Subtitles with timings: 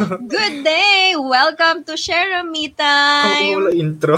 [0.00, 1.12] Good day!
[1.12, 3.52] Welcome to Share Me Ang Time!
[3.60, 4.16] wala intro.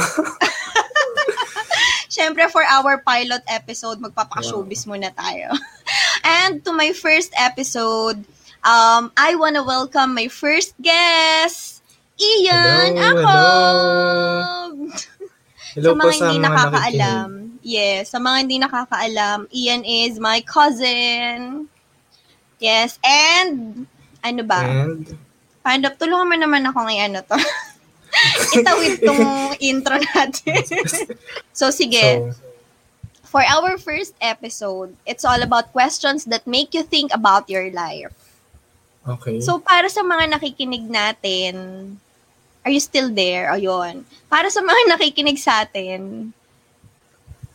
[2.13, 5.51] Siyempre, for our pilot episode, magpapaka-showbiz muna tayo.
[6.23, 8.23] And to my first episode,
[8.63, 11.83] um, I wanna welcome my first guest,
[12.15, 13.39] Ian Hello, Ako!
[15.75, 17.67] Hello sa po mga sa hindi mga nakakaalam, nakikinig.
[17.67, 21.67] yes, sa mga hindi nakakaalam, Ian is my cousin.
[22.63, 23.91] Yes, and
[24.23, 24.63] ano ba?
[24.63, 25.32] And,
[25.63, 27.39] Paano, tulungan mo naman ako ng ano to.
[28.59, 29.25] Itawid tong
[29.73, 30.61] intro natin.
[31.59, 32.03] so, sige.
[32.03, 32.35] so,
[33.33, 38.13] For our first episode, it's all about questions that make you think about your life.
[39.09, 39.41] okay.
[39.41, 41.55] So, para sa mga nakikinig natin,
[42.61, 43.49] are you still there?
[43.49, 44.05] Ayun.
[44.29, 46.29] Para sa mga nakikinig sa atin,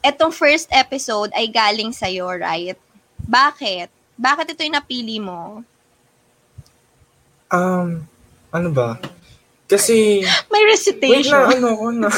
[0.01, 2.79] etong first episode ay galing sa'yo, right?
[3.21, 3.93] Bakit?
[4.17, 5.61] Bakit ito yung napili mo?
[7.49, 8.03] Um,
[8.49, 8.97] ano ba?
[9.67, 11.35] Kasi, May wait recitation.
[11.35, 12.09] na, ano ko na.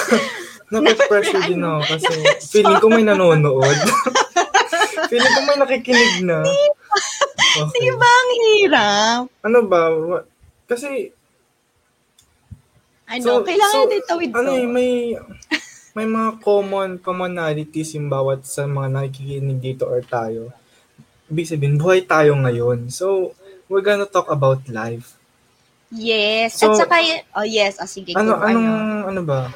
[0.70, 1.82] Nape-pressure din Ano?
[1.82, 2.14] ako kasi
[2.54, 3.78] feeling ko may nanonood.
[5.10, 6.46] feeling ko may nakikinig na.
[6.46, 6.58] Di
[7.50, 7.90] Okay.
[7.98, 9.22] ba ang hirap?
[9.42, 9.90] Ano ba?
[10.70, 11.10] Kasi,
[13.10, 15.18] Ano, kailangan din tawid ano eh, may,
[15.98, 20.54] may mga common commonalities yung bawat sa mga nakikinig dito or tayo.
[21.26, 22.94] Ibig sabihin, buhay tayo ngayon.
[22.94, 23.34] So,
[23.66, 25.18] we're gonna talk about life.
[25.90, 26.62] Yes.
[26.62, 27.02] So, At saka,
[27.34, 28.14] oh yes, oh, sige.
[28.14, 29.50] Ano, anong, ano ba?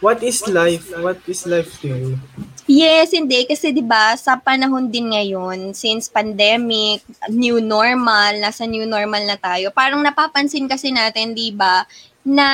[0.00, 0.88] What is life?
[0.96, 2.16] What is life to you?
[2.64, 3.44] Yes, hindi.
[3.44, 9.36] Kasi 'di ba sa panahon din ngayon, since pandemic, new normal, nasa new normal na
[9.36, 11.84] tayo, parang napapansin kasi natin, 'di ba,
[12.24, 12.48] na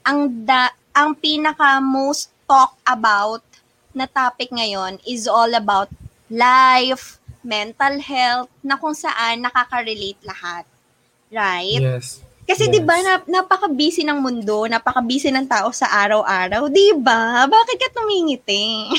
[0.00, 3.44] ang da, ang pinaka most talk about
[3.92, 5.92] na topic ngayon is all about
[6.32, 10.64] life, mental health, na kung saan nakaka-relate lahat.
[11.32, 11.80] Right?
[11.80, 12.20] Yes.
[12.44, 12.72] Kasi Yes.
[12.74, 17.48] 'di ba nap- napaka-busy ng mundo, napaka-busy ng tao sa araw-araw, 'di ba?
[17.48, 18.92] Bakit ka tumingiti?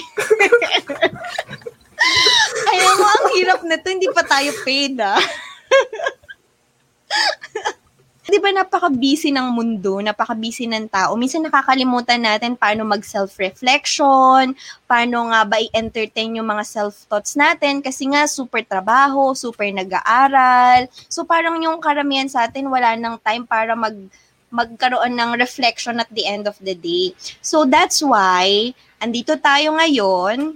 [2.73, 5.21] Alam mo, ang hirap na to, hindi pa tayo paid ah.
[8.23, 11.19] 'Di ba napaka-busy ng mundo, napaka-busy ng tao.
[11.19, 14.55] Minsan nakakalimutan natin paano mag-self-reflection,
[14.87, 20.87] paano nga ba i-entertain yung mga self-thoughts natin kasi nga super trabaho, super nag-aaral.
[21.11, 23.95] So parang yung karamihan sa atin wala nang time para mag
[24.53, 27.11] magkaroon ng reflection at the end of the day.
[27.43, 28.71] So that's why
[29.03, 30.55] andito tayo ngayon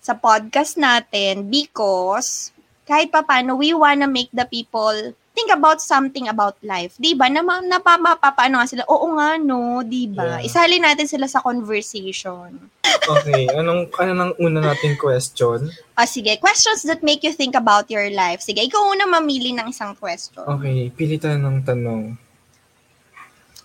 [0.00, 2.54] sa podcast natin because
[2.88, 6.96] kahit papano we wanna make the people think about something about life.
[7.00, 7.28] 'Di ba?
[7.32, 8.84] Na napapapaano nga sila.
[8.88, 10.40] Oo nga no, 'di ba?
[10.40, 10.48] Yeah.
[10.48, 12.72] Isali natin sila sa conversation.
[13.02, 13.48] Okay.
[13.50, 15.72] Anong, ano nang una nating question?
[15.98, 18.44] Ah, sige, questions that make you think about your life.
[18.44, 20.44] Sige, ikaw una mamili ng isang question.
[20.46, 20.92] Okay.
[20.94, 22.14] Pili tayo ng tanong.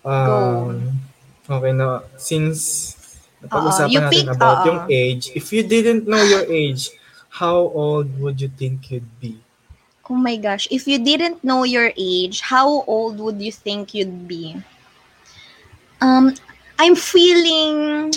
[0.02, 0.96] Um,
[1.46, 2.02] okay na.
[2.16, 2.96] Since
[3.44, 4.66] napag-usapan you natin pick, about oo.
[4.66, 6.90] yung age, if you didn't know your age,
[7.38, 9.38] how old would you think you'd be?
[10.08, 14.26] Oh my gosh, if you didn't know your age, how old would you think you'd
[14.26, 14.56] be?
[16.00, 16.32] Um,
[16.78, 18.12] I'm feeling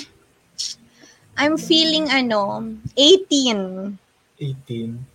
[1.35, 2.63] I'm feeling ano,
[2.95, 3.97] 18.
[4.39, 5.05] 18.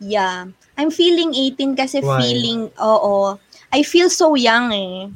[0.00, 0.50] Yeah.
[0.76, 2.20] I'm feeling 18 kasi Why?
[2.20, 3.38] feeling, oo.
[3.70, 5.08] I feel so young eh.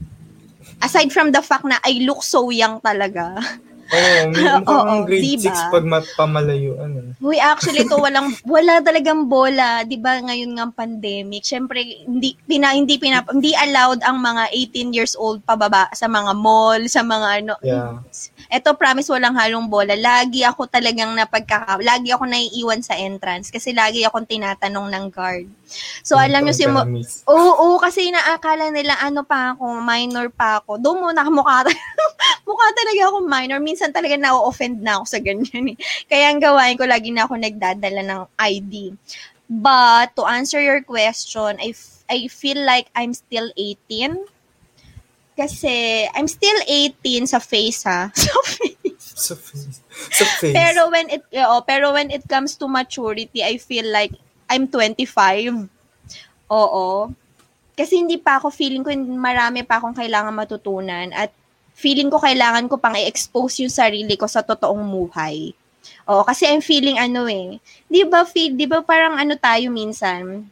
[0.80, 3.40] Aside from the fact na I look so young talaga.
[3.92, 5.52] Oo, may Oo, parang grade diba?
[5.52, 6.90] 6 pag ma- pamalayuan.
[6.94, 7.08] Eh.
[7.20, 10.20] Uy, actually to walang wala talagang bola, 'di ba?
[10.20, 11.44] Ngayon ng pandemic.
[11.44, 16.32] Syempre hindi pina hindi pina, hindi allowed ang mga 18 years old pababa sa mga
[16.32, 17.54] mall, sa mga ano.
[17.60, 18.00] Yeah.
[18.48, 19.96] Eto promise walang halong bola.
[19.98, 25.46] Lagi ako talagang napagkaka lagi ako naiiwan sa entrance kasi lagi akong tinatanong ng guard.
[26.04, 26.84] So alam niyo si mo.
[27.28, 30.78] Oo, oo, kasi inaakala nila ano pa ako, minor pa ako.
[30.78, 31.64] Doon muna mukha,
[32.44, 33.58] mukha talaga ako minor.
[33.60, 35.76] Minsan talaga na-offend na ako sa ganyan eh.
[36.06, 38.94] Kaya ang gawain ko, lagi na ako nagdadala ng ID.
[39.44, 44.16] But, to answer your question, I, f- I feel like I'm still 18.
[45.36, 48.08] Kasi, I'm still 18 sa face ha.
[48.14, 49.14] Sa face.
[49.14, 49.78] Sa face.
[50.10, 50.56] Sa face.
[50.56, 54.10] Pero when it oo, pero when it comes to maturity, I feel like
[54.54, 55.66] I'm 25.
[56.48, 57.10] Oo.
[57.74, 61.34] Kasi hindi pa ako feeling ko marami pa akong kailangan matutunan at
[61.74, 65.50] feeling ko kailangan ko pang i-expose yung sarili ko sa totoong buhay.
[66.06, 67.58] Oo, kasi I'm feeling ano eh.
[67.90, 70.46] 'Di ba feel, 'di ba parang ano tayo minsan?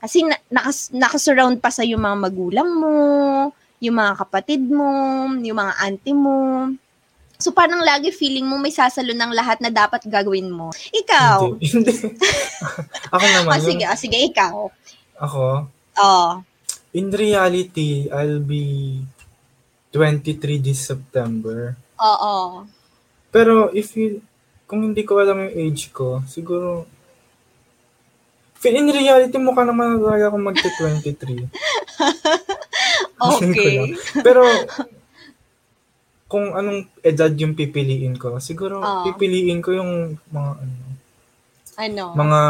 [0.00, 2.96] Kasi na, nakas, nakasurround pa sa yung mga magulang mo,
[3.78, 6.72] yung mga kapatid mo, yung mga auntie mo.
[7.40, 10.68] So parang lagi feeling mo may sasalo ng lahat na dapat gagawin mo.
[10.92, 11.56] Ikaw.
[11.56, 11.92] Hindi.
[13.16, 13.56] ako naman.
[13.56, 14.68] Ah, sige, ah, sige, ikaw.
[15.20, 15.68] Ako,
[16.00, 16.40] Oh.
[16.96, 18.98] In reality, I'll be
[19.92, 21.76] 23 this September.
[22.00, 22.64] Oo.
[23.30, 24.22] Pero if you,
[24.66, 26.86] kung hindi ko alam yung age ko, siguro,
[28.64, 31.20] in reality, mukha naman talaga ako magti-23.
[31.20, 31.48] Feeling
[33.20, 33.76] ko Okay.
[33.76, 33.90] lang.
[34.24, 34.42] Pero,
[36.30, 39.02] kung anong edad yung pipiliin ko, siguro Oo.
[39.02, 40.74] pipiliin ko yung mga ano,
[41.74, 42.04] Ano?
[42.14, 42.40] mga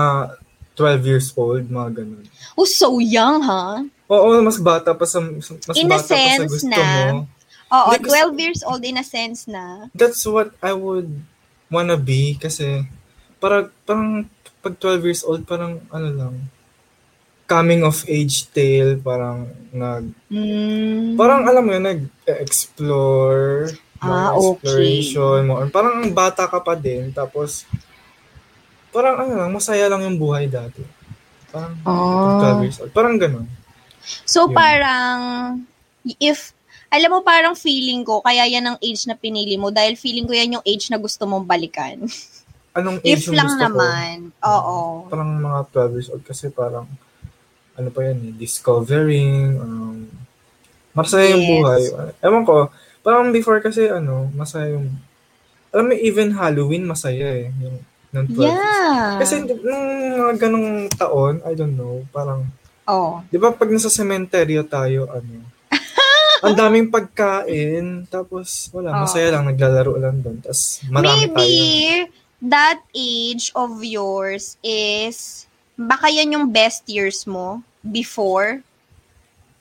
[0.76, 2.24] 12 years old, mga ganun.
[2.60, 3.80] Oh, so young, ha?
[4.10, 5.48] Oo, mas bata pa sa mas
[5.80, 7.24] In bata pa sa gusto na, mo.
[7.70, 9.88] Oo, kasi- 12 years old in a sense na.
[9.96, 11.08] That's what I would
[11.70, 12.84] wanna be kasi
[13.38, 14.28] parang parang
[14.60, 16.34] pag 12 years old parang ano lang
[17.50, 21.18] coming of age tale parang nag Mm.
[21.18, 24.40] parang alam mo yun nag-explore Ah, mga okay.
[24.40, 27.66] exploration mo parang ang bata ka pa din tapos
[28.88, 30.80] parang ano lang masaya lang yung buhay dati
[31.48, 31.74] parang.
[31.82, 33.44] 12 years old parang ganun
[34.24, 34.56] So Yun.
[34.56, 35.18] parang
[36.16, 36.56] if
[36.88, 40.32] alam mo parang feeling ko kaya yan ang age na pinili mo dahil feeling ko
[40.32, 42.00] yan yung age na gusto mong balikan.
[42.72, 43.64] anong age if yung lang gusto ko?
[43.68, 44.14] naman.
[44.40, 44.76] Oo.
[45.06, 46.86] parang mga 12 years old kasi parang
[47.80, 50.04] ano pa yan eh, discovering, um,
[50.92, 51.50] masaya yung Yes.
[51.50, 51.82] buhay.
[52.20, 52.56] Ewan ko,
[53.00, 54.92] parang before kasi ano, masaya yung,
[55.70, 57.80] alam mo, even Halloween masaya eh, yung,
[58.10, 59.18] ng 12 Yeah.
[59.18, 59.86] Kasi nung
[60.18, 62.44] mga ganong taon, I don't know, parang,
[62.84, 63.22] oh.
[63.26, 65.46] di ba pag nasa sementeryo tayo, ano,
[66.44, 69.00] ang daming pagkain, tapos wala, Oh.
[69.06, 72.18] masaya lang, naglalaro lang doon, tapos marami Maybe tayo.
[72.42, 75.46] that age of yours is
[75.76, 78.60] baka yan yung best years mo before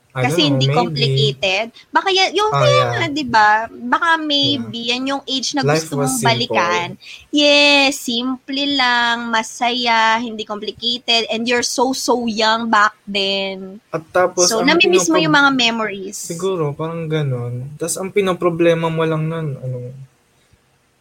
[0.10, 0.80] kasi know, hindi maybe.
[0.81, 1.66] complicated.
[1.94, 2.89] Baka yan, yung Ah, kaya yeah.
[2.89, 3.50] nga, di ba?
[3.69, 6.25] Baka maybe yan yung age na Life gusto mong simple.
[6.25, 6.88] balikan.
[7.30, 13.77] Yes, simple lang, masaya, hindi complicated, and you're so, so young back then.
[13.94, 16.18] At tapos, so, namimiss mo yung mga memories.
[16.18, 17.77] Siguro, parang ganun.
[17.77, 19.77] Tapos ang pinoproblema mo lang nun, ano,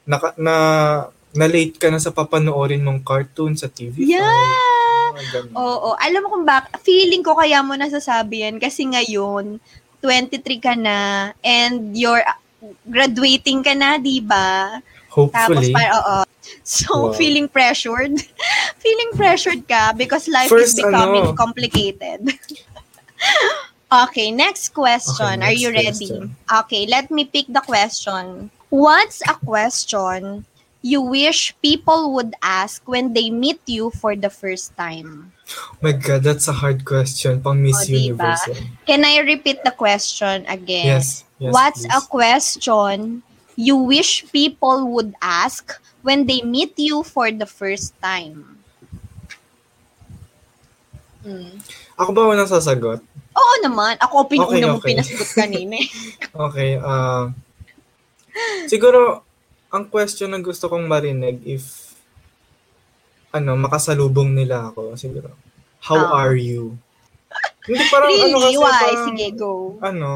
[0.05, 0.55] naka, na,
[1.33, 4.05] na late ka na sa papanoorin mong cartoon sa TV.
[4.05, 4.21] Yeah!
[4.21, 4.78] Mga
[5.33, 5.53] ganun.
[5.55, 9.59] Oo, alam mo kung bak, feeling ko kaya mo nasasabi yan kasi ngayon,
[10.03, 12.39] 23 ka na, and you're uh,
[12.87, 14.79] graduating ka na, di ba?
[15.11, 15.75] Tapos, Hopefully.
[15.75, 16.17] par, oo.
[16.63, 17.13] So, Wow.
[17.19, 18.15] feeling pressured.
[18.85, 21.37] feeling pressured ka because life First, is becoming ano?
[21.37, 22.21] complicated.
[24.09, 25.43] okay, next question.
[25.43, 26.07] Okay, Are next you ready?
[26.07, 26.37] question.
[26.47, 28.49] Okay, let me pick the question.
[28.69, 30.45] What's a question
[30.83, 35.33] you wish people would ask when they meet you for the first time?
[35.81, 37.41] my God, that's a hard question.
[37.41, 38.21] Pang Miss O, diba?
[38.21, 38.45] Universe.
[38.53, 38.63] yan.
[38.87, 40.87] Can I repeat the question again?
[41.01, 41.25] Yes.
[41.41, 41.97] yes What's please.
[41.97, 43.23] a question
[43.57, 45.73] you wish people would ask
[46.07, 48.61] when they meet you for the first time?
[51.25, 51.59] Hmm.
[51.99, 53.03] Ako ba unang sasagot?
[53.35, 53.99] Oo naman.
[53.99, 54.89] Ako, pinuna Okay, mo okay.
[54.95, 55.75] pinasagot kanina.
[55.81, 55.89] eh.
[56.49, 56.71] Okay.
[56.79, 57.33] ah
[58.71, 59.27] siguro,
[59.69, 61.93] ang question na gusto kong marinig if
[63.29, 65.29] ano, makasalubong nila ako, siguro,
[65.85, 66.25] how Ah.
[66.25, 66.73] are you?
[67.69, 68.41] Hindi parang ano really?
[68.41, 68.73] kasi Why?
[68.73, 69.53] parang, Sige, go.
[69.85, 70.11] ano,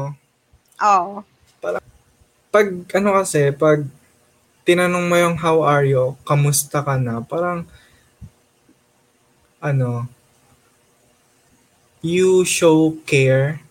[0.81, 1.21] Oh.
[2.49, 3.85] pag ano kasi, pag
[4.63, 7.65] tinanong mo yung how are you, kamusta ka na, parang,
[9.59, 10.09] ano,
[12.01, 13.61] you show care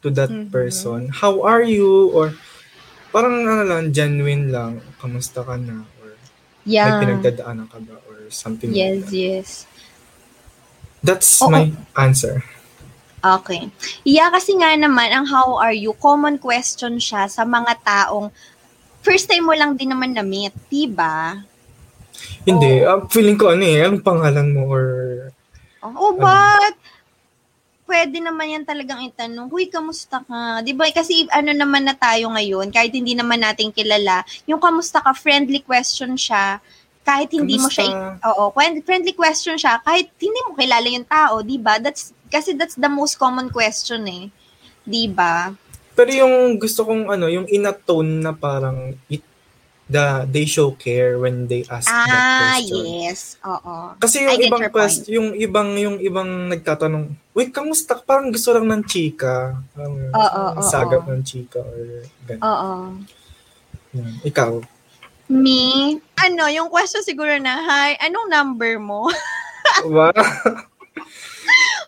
[0.00, 0.48] to that Mhm.
[0.50, 1.10] person.
[1.10, 2.08] How are you?
[2.14, 2.32] Or,
[3.12, 5.84] parang ano lang, genuine lang, kamusta ka na?
[6.00, 6.16] Or,
[6.64, 6.96] may Yeah.
[6.98, 8.00] pinagdadaanan ka ba?
[8.08, 9.14] Or something Yes, like that.
[9.14, 9.48] yes.
[11.02, 11.50] That's Oo.
[11.50, 12.40] my answer.
[13.22, 13.70] Okay.
[14.02, 18.34] Yeah, kasi nga naman, ang how are you, common question siya sa mga taong
[19.02, 21.42] first time mo lang din naman na-meet, diba?
[22.42, 22.88] Hindi, Oo.
[22.88, 24.86] ah, feeling ko ano eh, anong pangalan mo or
[25.82, 26.78] Oh, but
[27.92, 30.64] pwede naman yan talagang itanong, Huy, kamusta ka?
[30.64, 30.88] Di ba?
[30.88, 35.60] Kasi ano naman na tayo ngayon, kahit hindi naman natin kilala, yung kamusta ka, friendly
[35.60, 36.56] question siya,
[37.04, 38.24] kahit hindi mo siya, Kamusta?
[38.32, 41.76] oo, friend- friendly question siya, kahit hindi mo kilala yung tao, di ba?
[41.76, 44.24] That's, kasi that's the most common question eh.
[44.82, 45.52] Di ba?
[45.92, 49.20] Pero yung gusto kong ano, yung in a tone na parang it,
[49.84, 52.24] the, they show care when they ask Ah, that
[52.56, 52.84] question.
[53.04, 53.36] yes.
[53.44, 53.92] Oo.
[54.00, 58.68] Kasi yung ibang quest, yung ibang yung ibang nagtatanong, "Uy, kamusta?" ka?" Parang gusto lang
[58.68, 59.56] ng chika.
[59.72, 61.10] Parang Oo, oo, sagap oo.
[61.10, 62.42] ng chika or ganun.
[62.42, 62.70] Oo.
[63.92, 64.12] Yan.
[64.22, 64.52] Ikaw.
[65.28, 65.96] Me?
[66.18, 69.08] Ano, yung question siguro na, hi, anong number mo?
[69.86, 70.10] Wow.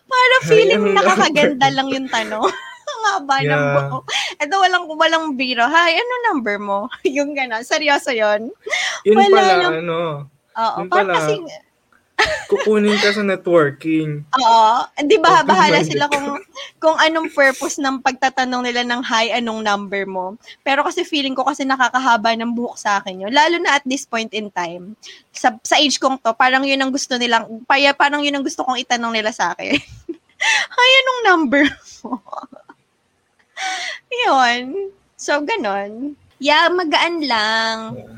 [0.05, 2.47] Para feeling anong nakakaganda lang yung tanong.
[2.95, 3.73] Ang haba ng Yeah.
[3.91, 3.97] buo.
[4.39, 5.67] Ito walang, walang biro.
[5.67, 6.87] Hi, ano number mo?
[7.05, 7.61] yung gano'n.
[7.61, 8.47] Seryoso yon
[9.03, 9.73] Yun Wala pala, lang.
[9.83, 9.97] ano.
[10.55, 10.77] Oo.
[10.81, 11.15] Yun Parang pala.
[11.19, 11.33] kasi,
[12.45, 14.21] Kukunin ka sa networking.
[14.37, 14.69] Oo.
[15.03, 16.39] Di ba, bahala sila kung,
[16.77, 20.37] kung anong purpose ng pagtatanong nila ng hi, anong number mo.
[20.61, 23.33] Pero kasi feeling ko kasi nakakahaba ng buhok sa akin yun.
[23.33, 24.93] Lalo na at this point in time.
[25.33, 28.61] Sa, sa age kong to, parang yun ang gusto nilang, paya, parang yun ang gusto
[28.61, 29.75] kong itanong nila sa akin.
[30.75, 31.63] hi, anong number
[32.05, 32.21] mo?
[34.25, 34.93] yun.
[35.17, 36.13] So, ganon.
[36.37, 37.77] Yeah, magaan lang.
[37.97, 38.15] Yeah.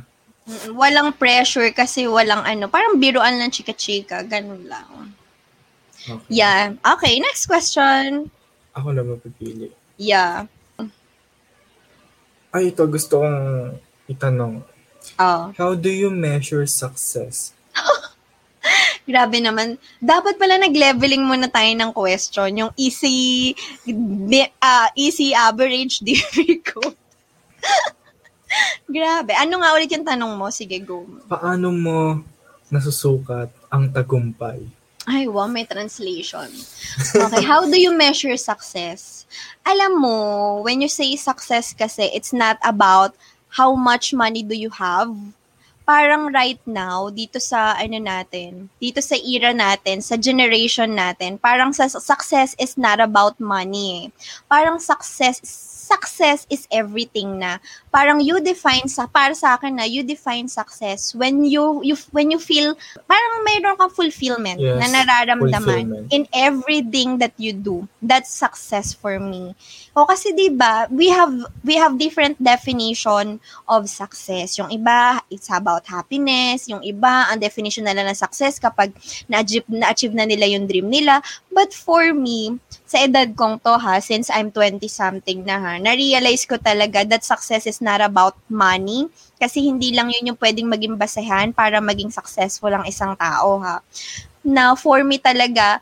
[0.72, 5.12] Walang pressure kasi walang ano, parang biruan lang chika-chika, ganun lang.
[6.08, 6.40] Okay.
[6.40, 6.80] Yeah.
[6.80, 8.32] Okay, next question.
[8.72, 9.76] Ako na mapipili.
[10.00, 10.48] Yeah.
[12.56, 13.40] Ay, ito gusto kong
[14.08, 14.64] itanong.
[15.20, 17.52] Oh, How do you measure success?
[19.08, 19.80] grabe naman.
[20.04, 22.52] Dapat pala nag-leveling muna tayo ng question.
[22.56, 23.56] Yung easy,
[24.60, 26.96] ah, easy average, difficult.
[28.88, 29.34] grabe.
[29.36, 30.48] Ano nga ulit yung tanong mo?
[30.50, 31.04] Sige, go.
[31.28, 31.98] Paano mo
[32.72, 34.64] nasusukat ang tagumpay?
[35.08, 36.52] Ay, wow, may translation.
[37.16, 39.24] Okay, how do you measure success?
[39.64, 40.18] Alam mo,
[40.68, 43.16] when you say success kasi, it's not about
[43.56, 45.16] how much money do you have.
[45.88, 51.72] Parang right now, dito sa ano natin, dito sa era natin, sa generation natin, parang
[51.72, 54.04] sa success is not about money.
[54.04, 54.06] eh.
[54.52, 55.40] Parang success
[55.88, 57.64] success is everything na
[57.98, 62.30] parang you define sa para sa akin na you define success when you you when
[62.30, 62.78] you feel
[63.10, 66.06] parang mayroon kang fulfillment Yes, na nararamdaman fulfillment.
[66.14, 67.90] in everything that you do.
[67.98, 69.58] That's success for me.
[69.98, 71.34] O kasi 'di ba, we have
[71.66, 74.62] we have different definition of success.
[74.62, 76.70] Yung iba, it's about happiness.
[76.70, 78.94] Yung iba, ang definition nila ng success kapag
[79.26, 81.26] na-achieve, na-achieve na nila yung dream nila.
[81.50, 86.62] But for me, sa edad kong to ha, since I'm 20-something na ha, na-realize ko
[86.62, 89.08] talaga that success is not about money.
[89.40, 93.80] Kasi hindi lang yun yung pwedeng maging basehan para maging successful ang isang tao ha.
[94.44, 95.80] Now, for me talaga,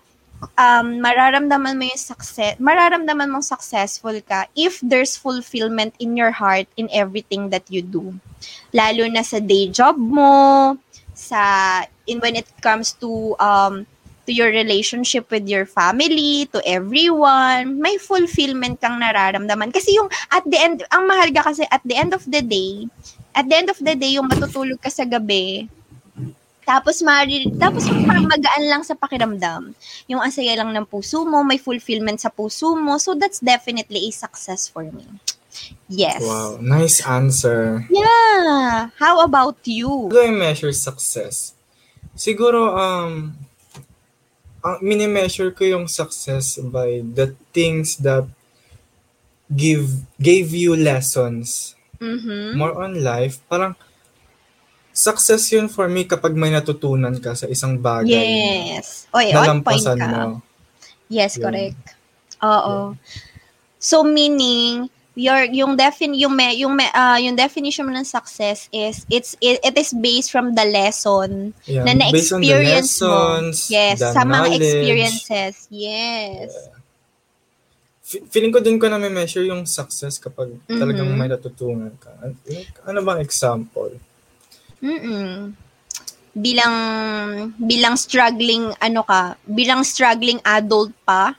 [0.54, 6.70] um, mararamdaman mo yung success, mararamdaman mong successful ka if there's fulfillment in your heart
[6.78, 8.14] in everything that you do.
[8.76, 10.76] Lalo na sa day job mo,
[11.16, 13.88] sa in when it comes to um
[14.26, 19.70] to your relationship with your family, to everyone, may fulfillment kang nararamdaman.
[19.72, 22.90] Kasi yung at the end, ang mahalaga kasi at the end of the day,
[23.38, 25.70] at the end of the day, yung matutulog ka sa gabi,
[26.66, 29.78] tapos mari, tapos parang magaan lang sa pakiramdam.
[30.10, 32.98] Yung ang saya lang ng puso mo, may fulfillment sa puso mo.
[32.98, 35.06] So that's definitely a success for me.
[35.88, 36.26] Yes.
[36.26, 37.86] Wow, nice answer.
[37.94, 38.90] Yeah.
[38.98, 40.10] How about you?
[40.10, 41.54] How do I measure success?
[42.18, 43.38] Siguro, um,
[44.66, 48.26] ang mini-measure ko yung success by the things that
[49.46, 49.86] give
[50.18, 52.58] gave you lessons Mhm.
[52.58, 53.38] more on life.
[53.46, 53.78] Parang
[54.90, 59.06] success yun for me kapag may natutunan ka sa isang bagay Yes.
[59.14, 59.94] Oy, na on point ka.
[60.02, 60.42] mo.
[61.08, 61.44] Yes, Yun.
[61.46, 61.84] correct.
[62.42, 62.98] Oo.
[63.78, 68.68] So meaning your yung defin yung me, yung me, ah, yung definition mo ng success
[68.70, 73.08] is it's it, it is based from the lesson Yeah, na na-experience mo.
[73.40, 75.56] lessons, Yes, the sa mga experiences.
[75.72, 76.52] Yes.
[78.06, 81.18] Fe- Feeling ko dun ko na may measure yung success kapag talagang Mhm.
[81.18, 82.12] may natutunan ka.
[82.22, 82.38] An-
[82.86, 83.98] Ano bang example?
[84.78, 85.56] Mm.
[86.36, 86.76] Bilang
[87.56, 91.34] bilang struggling ano ka, bilang struggling adult pa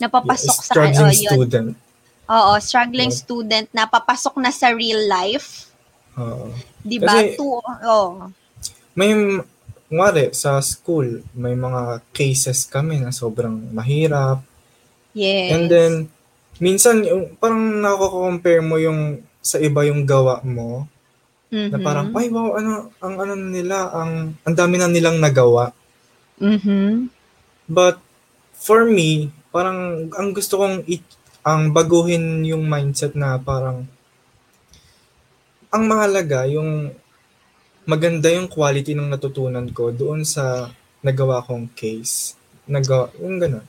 [0.00, 1.28] napapasok Yeah, sa struggling oh, yun.
[1.28, 1.70] student.
[2.30, 3.20] Oo, struggling Yeah.
[3.22, 5.72] student na papasok na sa real life.
[6.14, 6.52] Oo.
[6.82, 7.14] 'Di ba?
[7.38, 8.30] To, oh.
[8.92, 9.16] may
[9.88, 14.40] ngwari sa school, may mga cases kami na sobrang mahirap.
[15.12, 15.52] Yes.
[15.52, 15.92] And then
[16.56, 20.86] minsan yung parang nako-compare mo yung sa iba yung gawa mo
[21.52, 21.84] na Mhm.
[21.84, 25.74] parang ay wow ano ang ano nila ang ang dami na nilang nagawa.
[26.40, 27.12] Mhm.
[27.68, 28.00] But
[28.56, 31.04] for me, parang ang gusto kong i-
[31.42, 33.86] ang baguhin yung mindset na parang
[35.72, 36.94] ang mahalaga yung
[37.82, 40.70] maganda yung quality ng natutunan ko doon sa
[41.02, 42.38] nagawa kong case.
[42.70, 43.66] Nagawa, yung ganun.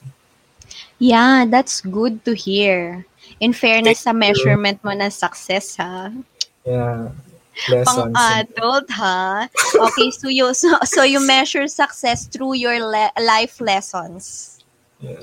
[1.02, 3.02] Yeah, that's good to hear.
[3.42, 4.22] In fairness sa Thank you.
[4.22, 6.14] measurement mo ng success ha.
[6.62, 7.10] Yeah.
[7.54, 8.14] Pang Lessons.
[8.18, 9.46] adult ha.
[9.74, 14.53] Okay, so you so, so you measure success through your le- life lessons.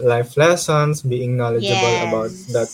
[0.02, 2.08] Life lessons, being knowledgeable Yes.
[2.08, 2.70] about that.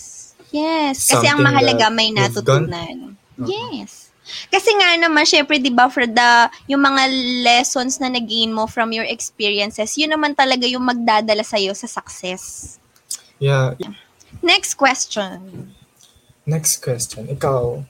[0.47, 3.19] Yes, kasi ang mahalaga may natutunan.
[3.35, 3.47] Uh-huh.
[3.47, 4.07] Yes.
[4.51, 7.07] Kasi nga naman, syempre, di ba, for the, yung mga
[7.43, 12.75] lessons na nag-gain mo from your experiences, yun naman talaga yung magdadala sa'yo sa success.
[13.39, 13.75] Yeah.
[14.43, 15.71] Next question.
[16.43, 17.27] Next question.
[17.31, 17.83] Ikaw.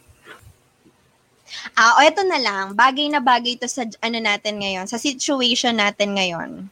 [1.73, 5.73] Ah, o eto na lang, bagay na bagay to sa ano natin ngayon, sa situation
[5.77, 6.69] natin ngayon.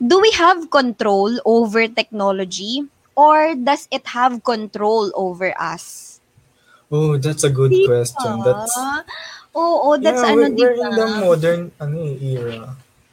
[0.00, 6.18] Do we have control over technology or does it have control over us?
[6.90, 7.86] Oh, that's a good Diba?
[7.86, 8.40] question.
[8.40, 8.74] That's
[9.50, 10.86] Oo, that's yeah, ano, we're, we're diba?
[10.86, 12.70] in the modern ano eh, era.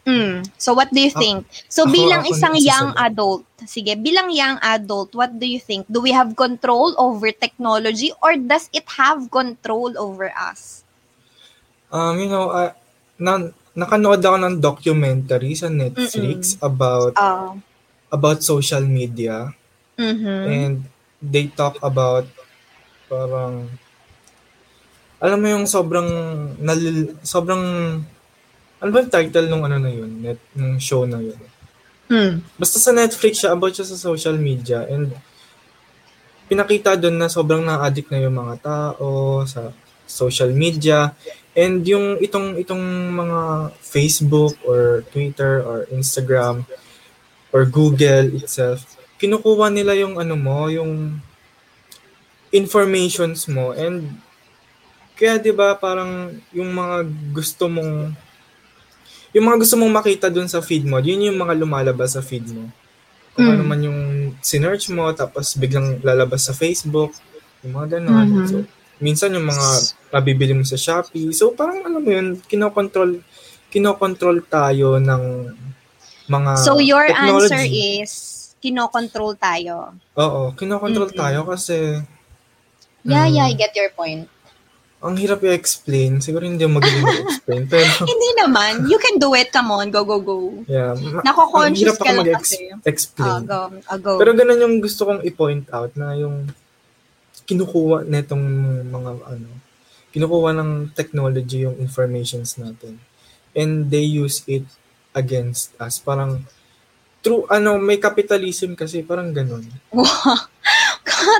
[0.07, 0.47] Mm.
[0.55, 1.37] So what do you Ako- think?
[1.67, 5.83] So ako- bilang ako isang young adult, sige, bilang young adult, what do you think?
[5.91, 10.85] Do we have control over technology or does it have control over us?
[11.91, 12.71] Um, you know, uh,
[13.19, 17.53] na, nakanood ako ng documentary sa Netflix about Uh,
[18.09, 19.51] about social media
[19.99, 20.43] mhm.
[20.47, 20.75] and
[21.19, 22.25] they talk about
[23.11, 23.67] parang
[25.17, 26.09] alam mo yung sobrang
[26.61, 27.63] nalil, sobrang
[28.77, 31.41] ano ba yung title nung ano na yun, net, nung show na yun?
[32.07, 32.45] Mm.
[32.53, 35.09] Basta sa Netflix siya, about siya sa social media and
[36.45, 39.73] pinakita doon na sobrang na-addict na yung mga tao sa
[40.05, 41.11] social media
[41.57, 43.39] and yung itong itong mga
[43.81, 46.61] Facebook or Twitter or Instagram
[47.49, 48.85] or Google itself
[49.17, 51.17] kinukuha nila yung ano mo yung
[52.53, 54.07] informations mo and
[55.17, 58.13] kaya 'di ba parang yung mga gusto mong
[59.35, 62.47] yung mga gusto mong makita dun sa feed mo, yun yung mga lumalabas sa feed
[62.47, 62.71] mo.
[63.35, 63.53] Kung Mm.
[63.53, 63.99] ano man yung
[64.41, 67.13] sinearch mo, tapos biglang lalabas sa Facebook,
[67.61, 68.27] yung mga ganon.
[68.33, 68.47] Mhm.
[68.49, 68.57] So,
[68.99, 69.65] minsan yung mga
[70.09, 71.29] mabibili mo sa Shopee.
[71.31, 73.21] So, parang alam mo yun, kinokontrol,
[73.67, 75.23] kinokontrol tayo ng
[76.25, 77.43] mga So your technology.
[77.47, 78.11] answer is
[78.57, 79.95] kinokontrol tayo.
[80.13, 81.19] Oo, kinokontrol Mm-mm.
[81.19, 82.01] tayo kasi
[83.01, 83.33] Yeah, Mm.
[83.33, 84.27] yeah, I get your point.
[84.97, 86.17] ang hirap i-explain.
[86.17, 87.63] Siguro hindi ako magaling mag-explain.
[87.63, 88.83] pero, Hindi naman.
[88.83, 89.47] You can do it.
[89.47, 89.87] Come on.
[89.87, 90.65] Go, go, go.
[90.65, 90.97] yeah.
[91.21, 92.73] Nako-conscious ka lang kasi.
[92.73, 93.29] mag-explain.
[93.29, 93.59] Ah, go.
[93.85, 94.17] Ah, go.
[94.17, 96.49] Pero ganun yung gusto kong i-point out na yung
[97.47, 98.43] kinukuha netong
[98.85, 99.49] mga ano,
[100.11, 102.99] kinukuha ng technology yung informations natin.
[103.51, 104.67] And they use it
[105.11, 105.97] against us.
[105.97, 106.43] Parang
[107.19, 109.65] true ano, may capitalism kasi parang ganun.
[109.89, 110.05] Wow.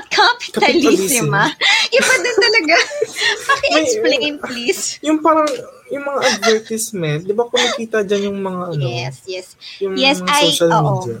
[0.08, 1.26] Capitalism, Capitalism.
[1.30, 1.52] ah.
[1.88, 2.74] Iba din talaga.
[3.48, 4.98] Paki-explain, please.
[5.00, 5.46] Yung parang
[5.88, 9.46] yung mga advertisement, 'di ba kumikita diyan yung mga ano, Yes, yes.
[9.78, 11.18] yung Yes, mga I- social media.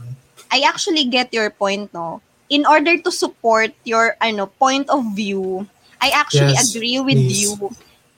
[0.48, 2.24] I actually get your point, no?
[2.48, 5.68] In order to support your ano point of view,
[6.00, 7.52] I actually Yes, agree with please.
[7.52, 7.72] you.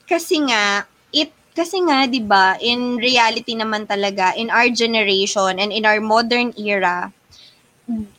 [0.07, 5.75] Kasi nga, it kasi nga 'di ba, in reality naman talaga in our generation and
[5.75, 7.11] in our modern era,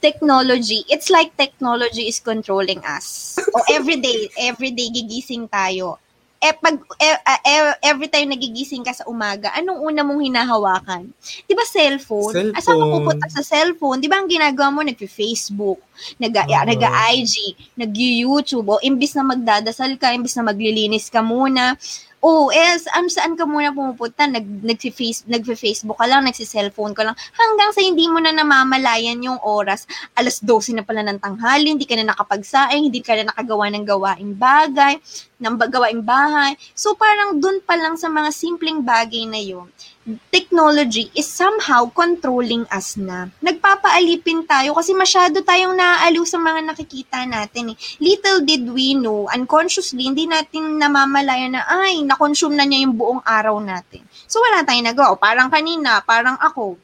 [0.01, 3.39] technology, it's like technology is controlling us.
[3.55, 5.97] o everyday, everyday gigising tayo.
[6.43, 11.07] Eh, pag, eh, ah, eh, every time nagigising ka sa umaga, anong una mong hinahawakan?
[11.47, 12.35] Di ba cellphone?
[12.35, 12.59] Cellphone.
[12.59, 14.03] Asa ka pupunta sa cellphone?
[14.03, 15.79] Di ba ang ginagawa mo, nag-Facebook,
[16.19, 16.67] nag- Oo.
[16.67, 21.79] nag-IG, nag-YouTube, o imbis na magdadasal ka, imbis na maglilinis ka muna,
[22.23, 24.31] Oh, eh, saan, saan ka muna pumupunta?
[24.31, 29.43] Nag, nag-face, nag-Facebook ka lang, nagsi-cellphone ka lang, hanggang sa hindi mo na namamalayan yung
[29.43, 29.91] oras.
[30.15, 33.83] Alas 12 na pala ng tanghali, hindi ka na nakapagsaing, hindi ka na nakagawa ng
[33.83, 35.03] gawaing bagay,
[35.43, 36.55] ng gawaing bahay.
[36.73, 39.67] So, parang dun pa lang sa mga simpleng bagay na yun,
[40.31, 43.31] technology is somehow controlling us na.
[43.43, 47.75] Nagpapaalipin tayo kasi masyado tayong naaaliw sa mga nakikita natin.
[47.75, 47.77] Eh.
[47.99, 53.23] Little did we know, unconsciously, hindi natin namamalayan na, ay, na-consume na niya yung buong
[53.27, 54.07] araw natin.
[54.31, 55.19] So, wala tayong nagawa.
[55.19, 56.79] Parang kanina, parang ako.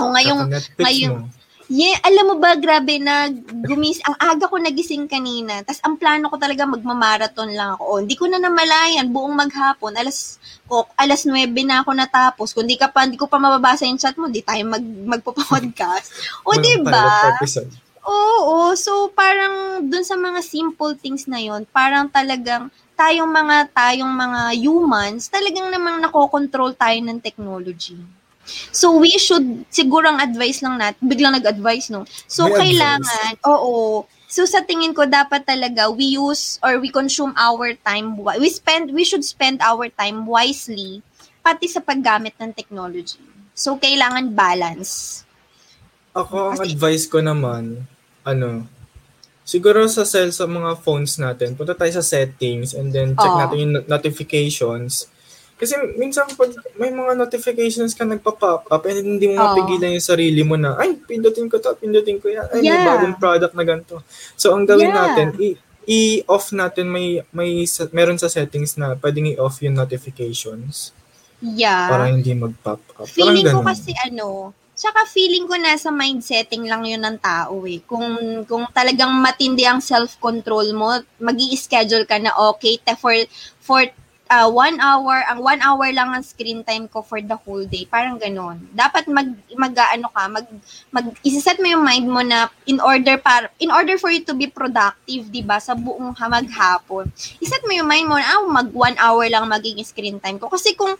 [0.00, 0.48] O ngayong,
[0.80, 1.41] ngayon- mo.
[1.70, 3.30] Yeah, alam mo ba, grabe na
[3.66, 5.62] gumis, ang aga ko nagising kanina.
[5.62, 7.82] Tapos ang plano ko talaga magmamarathon lang ako.
[7.86, 9.94] O, hindi ko na namalayan buong maghapon.
[9.94, 12.48] Alas ko, alas 9 na ako natapos.
[12.56, 16.10] Kung di ka pa, hindi ko pa mababasa yung chat mo, di tayo mag, magpo-podcast.
[16.48, 17.38] O, di ba?
[18.02, 22.66] Oo, so parang dun sa mga simple things na yon, parang talagang
[22.98, 27.94] tayong mga tayong mga humans, talagang namang nakokontrol tayo ng technology.
[28.74, 32.04] So we should siguro ang advice lang natin, biglang nag-advise no.
[32.26, 34.04] So May kailangan, oo.
[34.26, 38.90] So sa tingin ko dapat talaga we use or we consume our time we spend
[38.96, 41.04] we should spend our time wisely
[41.44, 43.20] pati sa paggamit ng technology.
[43.52, 45.22] So kailangan balance.
[46.16, 47.84] Ako, ang Kasi- advice ko naman,
[48.24, 48.68] ano,
[49.44, 53.40] siguro sa cell sa mga phones natin, punta tayo sa settings and then check Oo.
[53.40, 55.11] natin yung not- notifications.
[55.62, 59.46] Kasi minsan pag may mga notifications ka nagpa-pop up and hindi mo Oo.
[59.54, 62.50] mapigilan yung sarili mo na, ay, pindutin ko to, pindutin ko yan.
[62.50, 62.82] Ay, may Yeah.
[62.82, 64.02] bagong product na ganito.
[64.34, 64.98] So, ang gawin Yeah.
[64.98, 70.90] natin, i- i-off natin, may, may, sa- meron sa settings na pwedeng i-off yung notifications
[71.38, 71.86] Yeah.
[71.86, 73.06] para hindi mag-pop up.
[73.06, 77.78] Feeling ko kasi ano, tsaka feeling ko nasa mind setting lang yun ng tao eh.
[77.86, 78.02] Kung,
[78.50, 80.90] kung talagang matindi ang self-control mo,
[81.22, 83.14] mag schedule ka na okay, te for,
[83.62, 83.86] for
[84.32, 87.84] uh, one hour, ang one hour lang ang screen time ko for the whole day.
[87.84, 88.56] Parang ganon.
[88.72, 90.46] Dapat mag, mag ano ka, mag,
[90.88, 94.32] mag, isiset mo yung mind mo na in order para, in order for you to
[94.32, 97.12] be productive, di ba, sa buong maghapon,
[97.44, 100.48] iset mo yung mind mo na, ah, mag one hour lang magiging screen time ko.
[100.48, 100.96] Kasi kung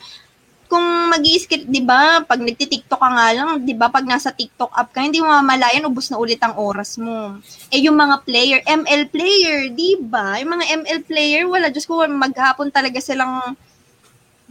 [0.72, 4.72] kung mag script 'di ba, pag nagti-TikTok ka nga lang, 'di ba, pag nasa TikTok
[4.72, 7.37] app ka, hindi mo mamalayan ubos na ulit ang oras mo.
[7.68, 10.40] Eh yung mga player, ML player, 'di ba?
[10.40, 13.52] Yung mga ML player, wala just ko maghapon talaga silang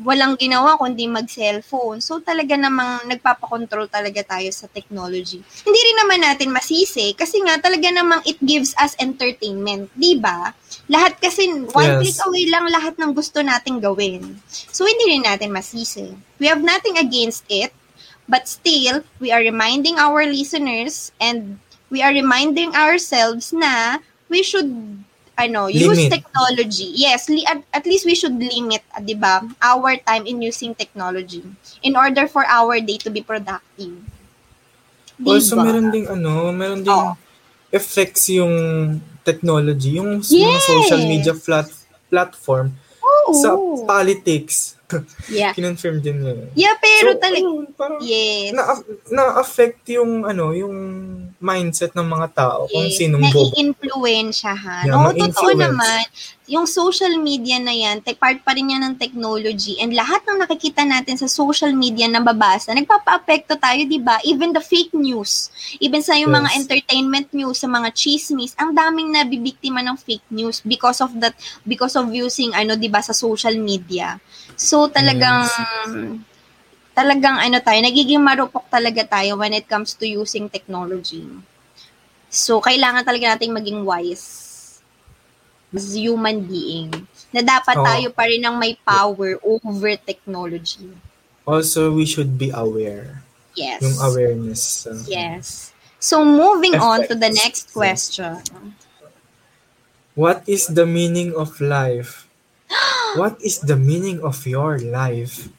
[0.01, 2.01] walang ginawa kundi mag-cellphone.
[2.01, 5.41] So talaga namang nagpapakontrol talaga tayo sa technology.
[5.65, 10.53] Hindi rin naman natin masisi kasi nga talaga namang it gives us entertainment, 'di ba?
[10.91, 11.99] Lahat kasi one yes.
[12.03, 14.35] click away lang lahat ng gusto nating gawin.
[14.51, 16.11] So hindi rin natin masisi.
[16.35, 17.71] We have nothing against it,
[18.27, 24.67] but still we are reminding our listeners and we are reminding ourselves na we should
[25.39, 26.21] ano, use limit.
[26.21, 26.91] technology.
[26.93, 30.75] Yes, li- at, at least we should limit, uh, 'di ba, our time in using
[30.75, 31.41] technology
[31.81, 33.95] in order for our day to be productive.
[35.17, 35.39] Diba?
[35.39, 37.15] Also, meron ding ano, meron ding oh.
[37.71, 38.53] effects yung
[39.21, 40.31] technology, yung yes.
[40.31, 41.69] mga social media flat
[42.11, 43.33] platform oh.
[43.37, 43.49] sa
[43.87, 44.81] politics
[45.31, 45.55] Yeah.
[45.55, 46.51] Kinonfirm din yun.
[46.55, 47.47] Yeah, pero so, talaga,
[48.03, 48.51] yes.
[48.51, 48.63] Na,
[49.11, 50.75] na-affect yung, ano, yung
[51.41, 52.71] mindset ng mga tao yes.
[52.71, 53.49] kung sinong bobo.
[53.49, 54.85] Nai-influensyahan.
[54.85, 56.05] Yeah, Oo, totoo naman.
[56.45, 60.85] Yung social media na yan, part pa rin yan ng technology and lahat ng nakikita
[60.85, 64.21] natin sa social media na babasa, nagpapa-apekto tayo, di ba?
[64.21, 65.49] Even the fake news.
[65.81, 66.37] Even sa yung yes.
[66.37, 71.33] mga entertainment news, sa mga chismis, ang daming nabibiktima ng fake news because of that,
[71.65, 74.21] because of using, ano, di ba, sa social media.
[74.53, 76.30] So talagang yes.
[76.91, 81.23] Talagang ano tayo, nagiging marupok talaga tayo when it comes to using technology.
[82.31, 84.79] So kailangan talaga nating maging wise
[85.71, 86.91] as human being
[87.31, 87.85] na dapat oh.
[87.87, 90.91] tayo pa rin ang may power over technology.
[91.47, 93.23] Also, we should be aware.
[93.55, 93.81] Yes.
[93.81, 94.85] Yung awareness.
[94.85, 95.73] Uh, yes.
[95.99, 96.85] So, moving effects.
[96.85, 98.39] on to the next question.
[100.13, 102.27] What is the meaning of life?
[103.19, 105.51] What is the meaning of your life?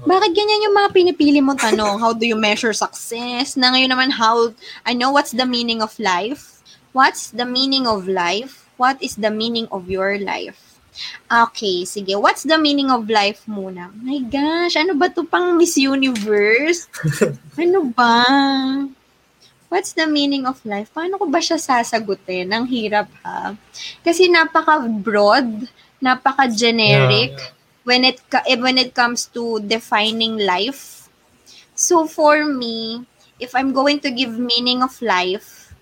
[0.00, 2.00] Bakit ganyan yung mga pinipili mong tanong?
[2.00, 3.56] How do you measure success?
[3.56, 4.52] Na ngayon naman, how,
[4.84, 6.60] I know what's the meaning of life?
[6.92, 8.66] What's the meaning of life?
[8.80, 10.80] What is the meaning of your life?
[11.30, 12.16] Okay, sige.
[12.18, 13.94] What's the meaning of life muna?
[13.94, 16.90] My gosh, ano ba to pang Miss Universe?
[17.62, 18.24] ano ba?
[19.70, 20.90] What's the meaning of life?
[20.90, 22.50] Paano ko ba siya sasagutin?
[22.50, 23.54] Ang hirap ha.
[24.02, 27.59] Kasi napaka-broad napaka-generic yeah.
[27.90, 31.10] When it eh, when it comes to defining life.
[31.74, 33.02] So for me,
[33.42, 35.74] if I'm going to give meaning of life,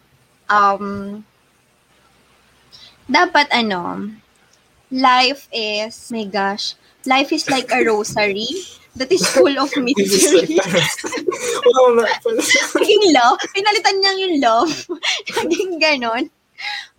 [0.49, 1.29] um
[3.05, 4.09] dapat ano,
[4.88, 8.49] life is, my gosh, life is like a rosary
[8.97, 10.64] that is full of mysteries.
[11.68, 12.09] wow, na
[12.81, 13.37] Naging love.
[13.53, 14.73] Pinalitan niya yung love.
[15.44, 16.33] Naging ganon.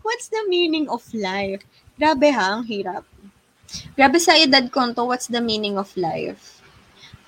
[0.06, 1.66] What's the meaning of life?
[1.98, 3.04] Grabe ha, ang hirap.
[3.98, 6.60] Grabe sa edad ko to, what's the meaning of life?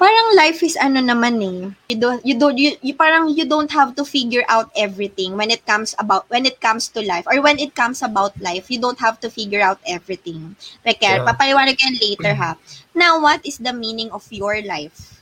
[0.01, 1.60] Parang life is ano naman eh.
[1.93, 5.54] You don't you don't you, you parang you don't have to figure out everything when
[5.54, 8.82] it comes about when it comes to life or when it comes about life, you
[8.82, 10.58] don't have to figure out everything.
[10.82, 11.21] Like, yeah.
[11.21, 12.58] papaliwanag yan later ha.
[12.97, 15.21] Now, what is the meaning of your life?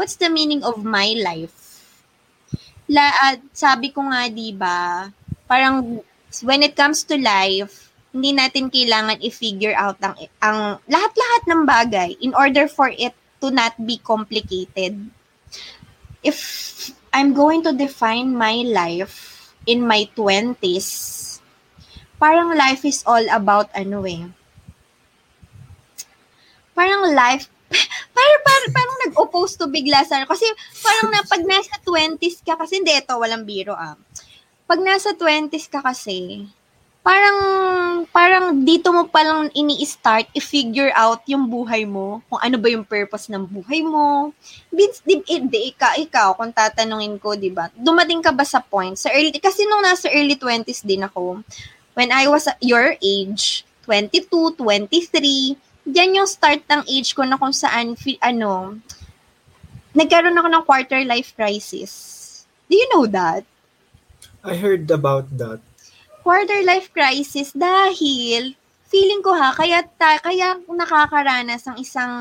[0.00, 1.52] What's the meaning of my life?
[2.88, 5.12] La, uh, sabi ko nga, di ba,
[5.44, 6.00] parang
[6.40, 7.83] when it comes to life,
[8.14, 13.10] hindi natin kailangan i-figure out ang, ang lahat-lahat ng bagay in order for it
[13.42, 15.10] to not be complicated.
[16.22, 16.38] If
[17.10, 21.42] I'm going to define my life in my 20s,
[22.22, 24.30] parang life is all about ano eh.
[26.70, 27.50] Parang life
[28.16, 30.46] parang, parang, parang nag-oppose to bigla sa kasi
[30.78, 33.98] parang na pag nasa 20s ka kasi hindi ito walang biro ah.
[34.70, 36.46] Pag nasa 20s ka kasi
[37.04, 37.38] parang
[38.08, 42.82] parang dito mo pa lang ini-start i-figure out yung buhay mo, kung ano ba yung
[42.88, 44.32] purpose ng buhay mo.
[44.72, 48.96] Di, di, di ikaw, ikaw, kung tatanungin ko, di ba, dumating ka ba sa point,
[48.96, 51.44] sa early, kasi nung nasa early 20s din ako,
[51.92, 55.60] when I was your age, 22, 23,
[55.92, 57.92] yan yung start ng age ko na kung saan,
[58.24, 58.80] ano,
[59.92, 61.92] nagkaroon ako ng quarter life crisis.
[62.72, 63.44] Do you know that?
[64.40, 65.60] I heard about that
[66.24, 68.56] quarter life crisis dahil
[68.88, 72.12] feeling ko ha, kaya ta, kaya nakakaranas ang isang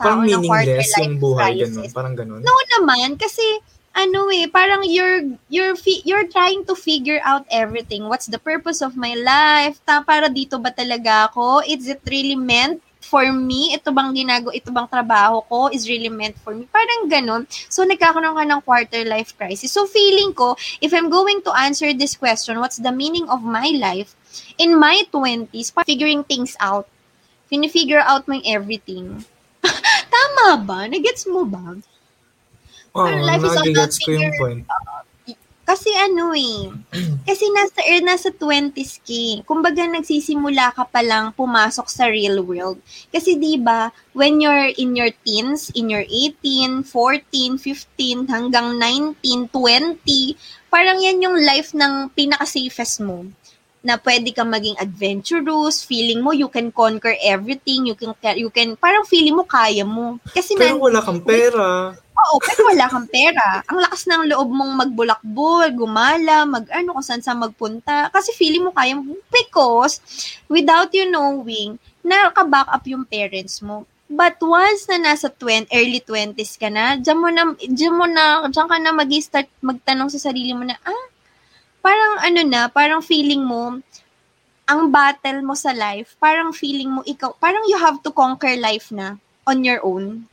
[0.00, 1.76] tao parang ng quarter life yung buhay, crisis.
[1.76, 2.40] Ganun, parang ganun.
[2.40, 3.44] No naman, kasi
[3.92, 5.74] ano eh, parang you're you're
[6.06, 8.06] you're trying to figure out everything.
[8.06, 9.82] What's the purpose of my life?
[9.82, 11.66] Ta para dito ba talaga ako?
[11.66, 13.74] Is it really meant for me?
[13.74, 16.70] Ito bang ginagawa, ito bang trabaho ko is really meant for me?
[16.70, 17.50] Parang ganun.
[17.66, 19.74] So, nagkakaroon ka ng quarter life crisis.
[19.74, 23.74] So, feeling ko, if I'm going to answer this question, what's the meaning of my
[23.74, 24.14] life?
[24.62, 26.86] In my 20s, figuring things out.
[27.50, 29.26] Fini-figure out mo yung everything.
[30.14, 30.86] Tama ba?
[30.86, 31.74] Nagets mo ba?
[32.94, 34.62] Oo, Pero life is all about figure-.
[35.70, 36.66] Kasi ano eh,
[37.30, 39.38] kasi nasa, er, nasa 20s ka eh.
[39.46, 42.82] Kumbaga nagsisimula ka pa lang pumasok sa real world.
[43.14, 49.46] Kasi 'di ba when you're in your teens, in your 18, 14, 15, hanggang 19,
[49.46, 50.34] 20,
[50.74, 53.30] parang yan yung life ng pinaka-safest mo
[53.80, 58.74] na pwede kang maging adventurous, feeling mo you can conquer everything, you can you can
[58.74, 60.18] parang feeling mo kaya mo.
[60.34, 61.94] Kasi Pero nan- wala kang pera.
[62.20, 63.64] Oo, pero wala kang pera.
[63.70, 68.12] Ang lakas ng loob mong magbulakbol, gumala, mag-ano, kung saan saan magpunta.
[68.12, 69.16] Kasi feeling mo kaya mo.
[69.32, 70.04] Because,
[70.50, 73.88] without you knowing, naka-back up yung parents mo.
[74.10, 78.44] But once na nasa 20, early 20s ka na, dyan mo na, dyan mo na,
[78.50, 81.04] dyan ka na mag-start magtanong sa sarili mo na, ah,
[81.80, 83.78] parang ano na, parang feeling mo,
[84.66, 88.90] ang battle mo sa life, parang feeling mo ikaw, parang you have to conquer life
[88.90, 90.26] na on your own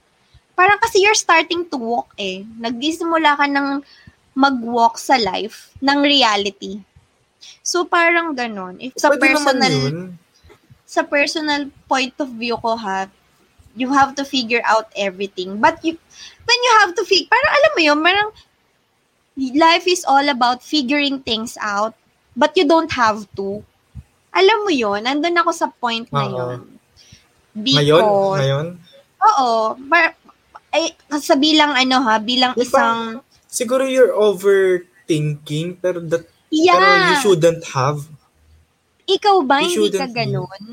[0.58, 2.42] parang kasi you're starting to walk eh.
[2.58, 3.86] Nagsisimula ka ng
[4.34, 6.82] mag-walk sa life ng reality.
[7.62, 8.82] So parang ganon.
[8.82, 9.74] If sa Pwede personal
[10.90, 13.06] sa personal point of view ko ha,
[13.78, 15.62] you have to figure out everything.
[15.62, 15.94] But you
[16.50, 18.30] when you have to figure, parang alam mo yun, parang
[19.54, 21.94] life is all about figuring things out,
[22.34, 23.62] but you don't have to.
[24.34, 26.34] Alam mo yun, nandun ako sa point na yun.
[26.34, 26.62] Ngayon?
[27.58, 28.68] Because, Ngayon?
[29.18, 29.50] Oo.
[29.90, 30.14] Bar,
[30.78, 30.86] ay,
[31.20, 32.86] sa bilang ano ha, bilang Di ba?
[32.86, 33.00] isang,
[33.48, 36.28] Siguro you're overthinking, pero that
[36.70, 38.06] pero you yeah, shouldn't have.
[39.16, 40.64] ikaw ba you hindi ka ganon?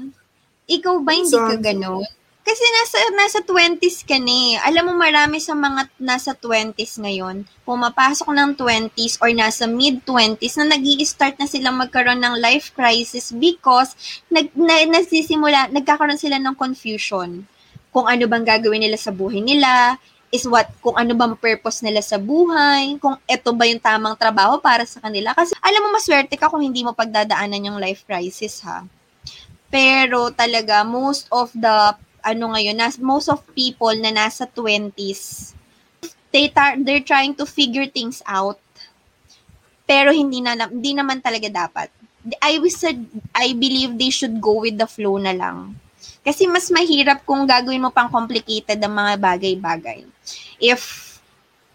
[0.76, 1.64] Ikaw ba hindi ka Minsan.
[1.64, 2.04] ganon?
[2.44, 4.60] Kasi nasa, nasa 20s ka na eh.
[4.68, 10.76] Alam mo marami sa mga nasa 20s ngayon, pumapasok ng 20s or nasa mid-20s na
[10.76, 13.96] nag start na silang magkaroon ng life crisis because
[14.28, 17.48] nag, na, nagsisimula, nagkakaroon sila ng confusion
[17.94, 19.94] kung ano bang gagawin nila sa buhay nila,
[20.34, 24.58] is what, kung ano bang purpose nila sa buhay, kung ito ba yung tamang trabaho
[24.58, 25.30] para sa kanila.
[25.30, 28.82] Kasi alam mo, maswerte ka kung hindi mo pagdadaanan yung life crisis, ha?
[29.70, 31.94] Pero talaga, most of the,
[32.26, 35.54] ano ngayon, nas, most of people na nasa 20s,
[36.34, 38.58] they tar- they're trying to figure things out.
[39.86, 41.94] Pero hindi na hindi naman talaga dapat.
[42.42, 42.82] I wish
[43.36, 45.78] I believe they should go with the flow na lang.
[46.24, 50.08] Kasi mas mahirap kung gagawin mo pang complicated ang mga bagay-bagay.
[50.56, 51.12] If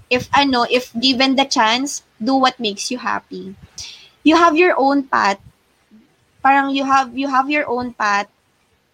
[0.09, 3.53] if ano, if given the chance, do what makes you happy.
[4.25, 5.37] You have your own path.
[6.41, 8.25] Parang you have you have your own path.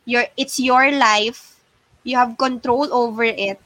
[0.03, 1.55] Your it's your life.
[2.03, 3.57] You have control over it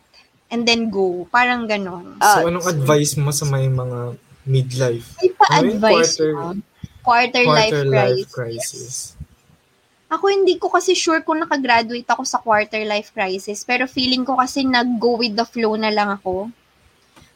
[0.48, 1.26] and then go.
[1.28, 2.22] Parang ganon.
[2.22, 5.18] So, Uh, anong advice mo sa may mga midlife?
[5.20, 5.82] May Ano yun?
[5.82, 6.48] pa-advise Quarter- mo?
[7.00, 7.98] Quarter, life, Quarter crisis.
[8.14, 8.94] life crisis.
[10.10, 14.42] Ako hindi ko kasi sure kung nakagraduate ako sa quarter life crisis, pero feeling ko
[14.42, 16.50] kasi nag-go with the flow na lang ako.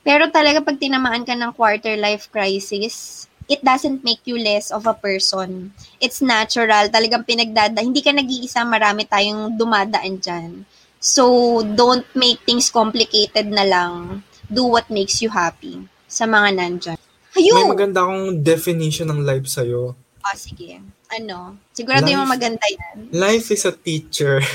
[0.01, 4.89] Pero talaga pag tinamaan ka ng quarter life crisis, it doesn't make you less of
[4.89, 5.71] a person.
[6.01, 6.89] It's natural.
[6.89, 7.79] Talagang pinagdada.
[7.79, 10.65] Hindi ka nag-iisa, marami tayong dumadaan dyan.
[11.03, 14.23] So, don't make things complicated na lang.
[14.47, 16.99] Do what makes you happy sa mga nandyan.
[17.33, 17.69] May Ayun!
[17.69, 19.97] maganda akong definition ng life sa'yo.
[20.23, 20.79] Ah, sige.
[21.13, 21.57] Ano?
[21.71, 22.97] Sigurado yung Life- maganda yan.
[23.11, 24.41] Life is a teacher.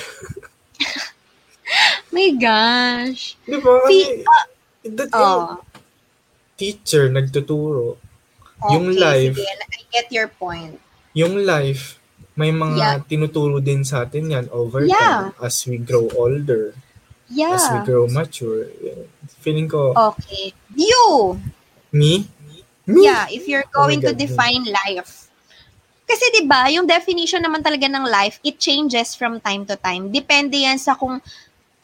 [2.15, 3.37] My gosh.
[3.45, 3.85] Di ba?
[3.85, 4.25] Kasi,
[4.89, 5.61] that yung Oh,
[6.57, 7.97] teacher nagtuturo.
[8.73, 9.37] Yung okay, life.
[9.39, 10.81] Sige, I get your point.
[11.15, 12.01] Yung life,
[12.35, 12.97] may mga Yeah.
[13.05, 15.31] tinuturo din sa atin yan over Yeah.
[15.31, 16.75] time as we grow older,
[17.29, 17.87] as we Yeah.
[17.87, 18.67] grow mature.
[19.39, 20.57] Feeling ko, Okay.
[20.75, 21.39] You!
[21.93, 22.27] me?
[22.83, 23.05] Me?
[23.05, 25.28] Yeah, if you're Oh going to God, define life.
[26.09, 30.09] Kasi 'di ba, yung definition naman talaga ng life, it changes from time to time.
[30.09, 31.21] Depende yan sa kung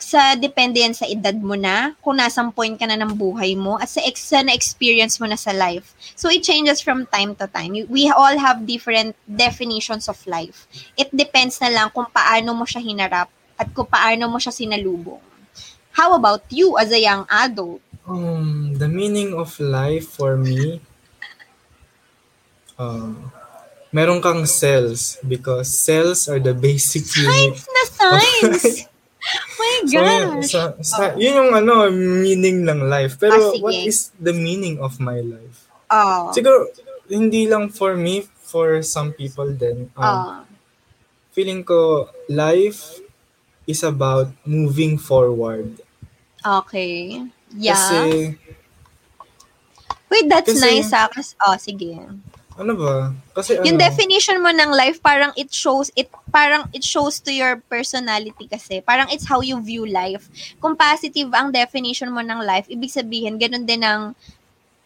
[0.00, 3.80] sa depende yan sa edad mo na, kung nasang point ka na ng buhay mo,
[3.80, 5.96] at sa, sa na-experience mo na sa life.
[6.18, 7.72] So, it changes from time to time.
[7.88, 10.66] We all have different definitions of life.
[10.98, 15.22] It depends na lang kung paano mo siya hinarap at kung paano mo siya sinalubong.
[15.94, 17.78] How about you as a young adult?
[18.04, 20.82] Um, the meaning of life for me,
[22.76, 23.30] um,
[23.94, 27.54] meron kang cells because cells are the basic unit.
[27.54, 28.66] Science na science!
[29.56, 30.50] My So, gosh!
[30.52, 33.16] sa, sa, yun yung ano, meaning ng life.
[33.16, 33.62] Pero Ah, sige.
[33.62, 35.70] what is the meaning of my life?
[35.88, 36.28] Oh.
[36.34, 36.68] Siguro,
[37.08, 39.88] hindi lang for me, for some people din.
[39.96, 40.42] Um, Oh.
[41.32, 43.00] feeling ko, life
[43.64, 45.80] is about moving forward.
[46.44, 47.24] Okay.
[47.56, 47.78] Yeah.
[47.78, 48.36] Kasi,
[50.12, 51.08] Wait, that's kasi- nice ah.
[51.48, 51.96] Oh, sige.
[52.54, 52.94] Ano ba?
[53.34, 57.34] Kasi Yung ano, definition mo ng life, parang it shows, it parang it shows to
[57.34, 58.78] your personality kasi.
[58.80, 60.30] Parang it's how you view life.
[60.62, 64.14] Kung positive ang definition mo ng life, ibig sabihin, ganun din ang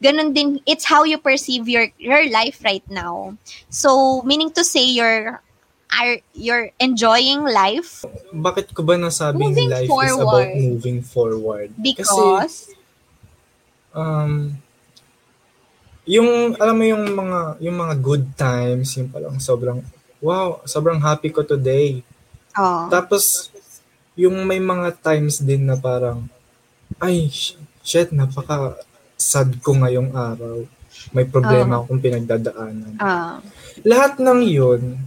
[0.01, 3.37] ganun din, it's how you perceive your your life right now.
[3.69, 5.43] So, meaning to say, you're
[5.89, 10.53] are you're enjoying life bakit ko ba nasabing Moving life is about forward.
[10.53, 11.69] moving forward?
[11.73, 12.55] Kasi, because
[13.97, 14.61] um,
[16.09, 19.85] yung, alam mo yung mga, yung mga good times, yung palang sobrang,
[20.19, 22.01] wow, sobrang happy ko today.
[22.57, 23.53] oh, Tapos,
[24.17, 26.25] yung may mga times din na parang,
[26.99, 28.81] ay, sh- shit, napaka
[29.15, 30.65] sad ko ngayong araw.
[31.13, 31.87] May problema Oo.
[31.87, 32.97] akong pinagdadaanan.
[32.99, 33.39] ah,
[33.85, 34.99] Lahat ng yun,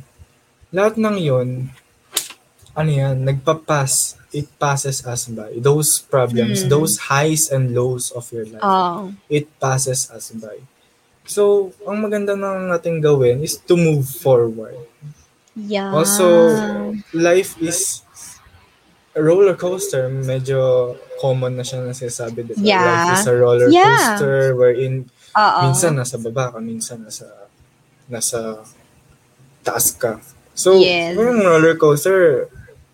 [0.69, 1.67] lahat ng yun,
[2.71, 5.51] ano yan, nagpapass, it passes us by.
[5.59, 6.71] Those problems, Hmm.
[6.71, 10.63] those highs and lows of your life, oh, it passes us by.
[11.23, 14.75] So, ang maganda na natin gawin is to move forward.
[15.53, 15.91] yeah.
[15.93, 16.25] Also,
[17.13, 18.01] life is
[19.13, 20.07] a roller coaster.
[20.09, 22.47] Medyo common na siya na sinasabi.
[22.47, 22.63] Diba?
[22.63, 22.81] Yeah.
[22.83, 23.85] Life is a roller Yeah.
[24.17, 25.59] coaster wherein Oo.
[25.67, 27.27] minsan nasa baba ka, minsan nasa
[28.07, 28.63] nasa
[29.61, 30.19] taas ka.
[30.51, 31.15] So, Yes.
[31.15, 32.49] yung roller coaster,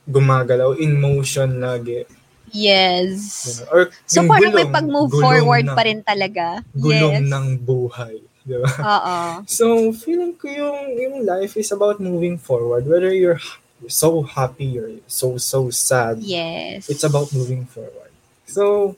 [0.06, 2.06] gumagalaw in motion lagi.
[2.52, 3.20] Yes.
[3.46, 3.64] Diba?
[3.72, 6.46] Or So yung parang may gulong, pag-move gulong forward ng- pa rin talaga.
[6.76, 7.30] Gulong yes.
[7.30, 8.16] ng buhay.
[8.48, 8.68] Diba?
[8.68, 9.18] Oo.
[9.58, 12.88] So, feeling ko yung, yung life is about moving forward.
[12.88, 13.40] Whether you're,
[13.86, 16.90] so happy or so, so sad, Yes.
[16.90, 18.10] it's about moving forward.
[18.50, 18.96] So,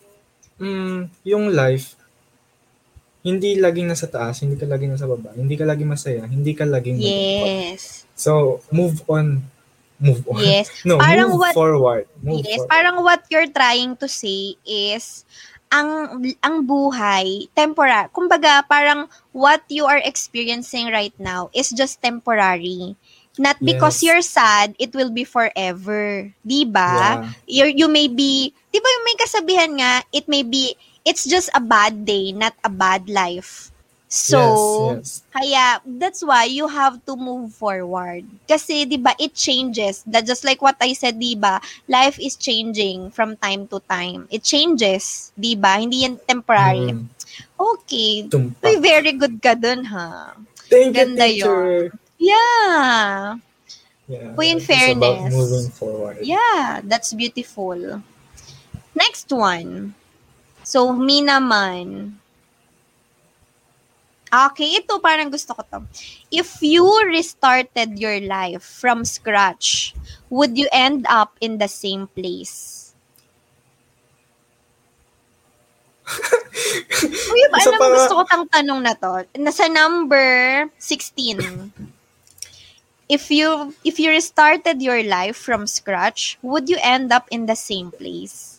[0.56, 2.00] mm, yung life,
[3.20, 6.64] hindi laging nasa taas, hindi ka laging nasa baba, hindi ka laging masaya, hindi ka
[6.64, 7.04] laging.
[7.04, 8.08] Yes.
[8.16, 9.44] So, move on.
[10.00, 10.40] Move on.
[10.40, 10.68] Yes.
[10.88, 12.06] No, Parang move what- forward.
[12.24, 12.72] Move Yes, forward.
[12.72, 15.28] parang what you're trying to say is
[15.70, 16.10] ang
[16.42, 18.10] ang buhay temporary.
[18.10, 22.96] Kumbaga, parang what you are experiencing right now is just temporary.
[23.40, 24.04] Not because Yes.
[24.04, 26.28] you're sad, it will be forever.
[26.44, 27.24] 'Di ba?
[27.48, 27.68] Yeah.
[27.70, 30.76] You you may be, 'di ba yung may kasabihan nga, it may be
[31.08, 33.72] it's just a bad day, not a bad life.
[34.10, 35.08] So, yes, yes.
[35.30, 38.26] kaya that's why you have to move forward.
[38.50, 40.02] Kasi 'di ba it changes.
[40.10, 44.26] That just like what I said 'di ba, life is changing from time to time.
[44.34, 45.78] It changes, 'di ba?
[45.78, 46.98] Hindi yan temporary.
[46.98, 47.06] Mm,
[47.60, 48.26] Okay.
[48.34, 48.66] tumpak.
[48.66, 50.34] Uy, very good ka dun ha.
[50.74, 51.94] Thank you, Ganda teacher.
[52.18, 53.38] Yeah.
[54.10, 55.30] Yeah, Uy, in fairness.
[55.30, 56.18] moving forward.
[56.26, 58.02] Yeah, that's beautiful.
[58.98, 59.94] Next one.
[60.66, 62.18] So, me naman.
[64.30, 65.80] Okay, ito parang gusto ko to.
[66.30, 69.98] If you restarted your life from scratch,
[70.30, 72.94] would you end up in the same place?
[77.34, 79.26] Uy, Isa alam mo, pa nga- gusto ko tang tanong na to.
[79.38, 81.74] Nasa number 16.
[83.10, 87.58] If you if you restarted your life from scratch, would you end up in the
[87.58, 88.59] same place?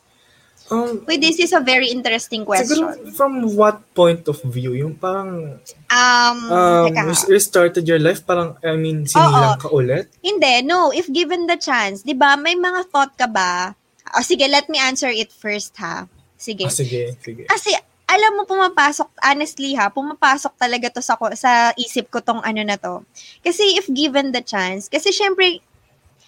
[0.70, 2.78] Um, Wait, this is a very interesting question.
[2.78, 4.78] siguro from what point of view?
[4.78, 5.58] Yung parang
[5.90, 10.06] Um, um, res- restarted your life, parang, I mean, sinilang ka ulit?
[10.22, 10.94] Hindi, no.
[10.94, 13.74] If given the chance, di ba, may mga thought ka ba?
[14.14, 16.06] O sige, let me answer it first, ha?
[16.38, 16.70] Sige.
[16.70, 17.50] Ah, sige, sige.
[17.50, 17.74] Kasi,
[18.10, 22.74] alam mo, pumapasok, honestly ha, pumapasok talaga to sa, sa isip ko tong ano na
[22.74, 23.06] to.
[23.42, 25.62] Kasi if given the chance, kasi syempre,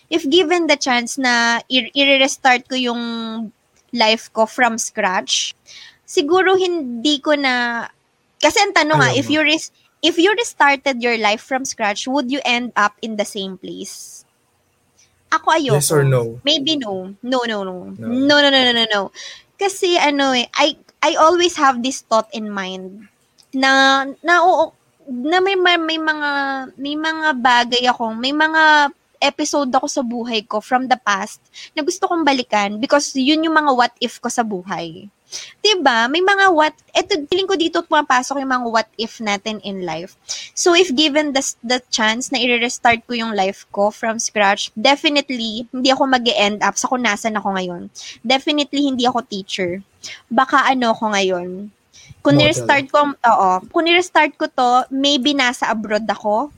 [0.07, 3.03] if given the chance na i-restart ko yung
[3.93, 5.55] life ko from scratch,
[6.09, 7.87] siguro hindi ko na,
[8.41, 12.11] kasi ang tanong nga, Ayaw if you res- if you restarted your life from scratch,
[12.11, 14.27] would you end up in the same place?
[15.31, 15.79] Ako ayoko.
[15.79, 16.43] Yes or no?
[16.45, 17.15] Maybe no.
[17.23, 17.95] No, no, no.
[17.97, 18.07] No.
[18.11, 19.03] No, no, no, no, no, no.
[19.57, 23.09] Kasi ano eh, I, I always have this thought in mind
[23.55, 24.75] na, na, oo,
[25.09, 26.31] na may, may, may mga,
[26.77, 31.39] may mga bagay ako, may mga episode ako sa buhay ko from the past
[31.73, 35.07] na gusto kong balikan because yun yung mga what if ko sa buhay.
[35.63, 36.05] 'Di ba?
[36.13, 40.19] May mga what, eto, feeling ko dito pumapasok yung mga what if natin in life.
[40.53, 45.65] So if given the, the chance na i-restart ko yung life ko from scratch, definitely,
[45.73, 47.83] hindi ako mag end up sa kung nasan ako ngayon.
[48.21, 49.81] Definitely, hindi ako teacher.
[50.29, 51.73] Baka ano ako ngayon.
[52.23, 56.55] Kung ni-restart ko, oo, kung ni-restart ko to, maybe nasa abroad ako.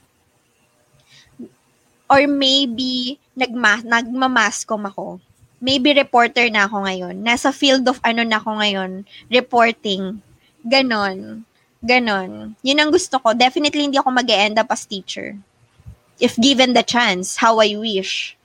[2.14, 5.18] Or maybe, nagma, nagmamascom ako.
[5.58, 7.18] Maybe reporter na ako ngayon.
[7.26, 10.22] Nasa field of ano na ako ngayon, reporting.
[10.62, 11.42] Ganon.
[11.82, 12.54] Ganon.
[12.62, 13.34] Yun ang gusto ko.
[13.34, 15.34] Definitely hindi ako mag end up as teacher.
[16.22, 18.38] If given the chance, how I wish.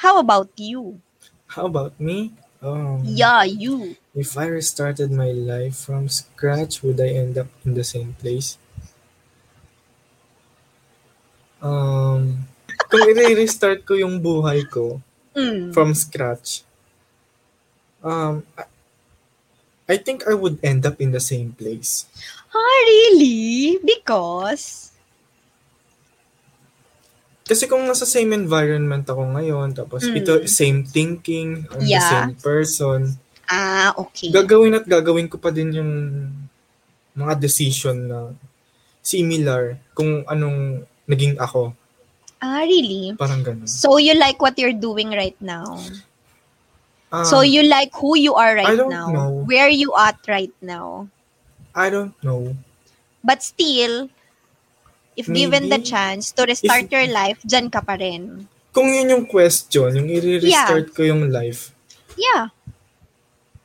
[0.00, 0.96] How about you?
[1.44, 2.32] How about me?
[2.64, 4.00] Um, Yeah, you.
[4.16, 8.56] If I restarted my life from scratch, would I end up in the same place?
[11.60, 12.48] Um,
[12.90, 14.98] kung i-restart ko yung buhay ko
[15.30, 15.70] Mm.
[15.70, 16.66] from scratch,
[18.02, 18.42] um,
[19.86, 22.10] I, think I would end up in the same place.
[22.50, 23.78] Ah, really?
[23.78, 24.90] Because?
[27.46, 30.18] Kasi kung nasa same environment ako ngayon, tapos Mm.
[30.18, 32.10] ito, same thinking, I'm the Yeah.
[32.10, 33.18] same person,
[33.50, 34.30] Ah, okay.
[34.30, 35.92] gagawin at gagawin ko pa din yung
[37.18, 38.30] mga decision na
[39.02, 41.74] similar kung anong naging ako.
[42.40, 43.12] Ah, really?
[43.14, 43.68] Parang ganun.
[43.68, 45.76] So you like what you're doing right now?
[47.12, 49.10] Um, so you like who you are right I don't now?
[49.10, 49.30] know.
[49.44, 51.08] Where you at right now?
[51.74, 52.56] I don't know.
[53.20, 54.08] But still,
[55.16, 55.90] if given the Maybe.
[55.90, 58.48] chance to restart If- your life, dyan ka pa rin.
[58.70, 61.74] Kung yun yung question, yung i-restart ko yung life,
[62.14, 62.54] Yeah.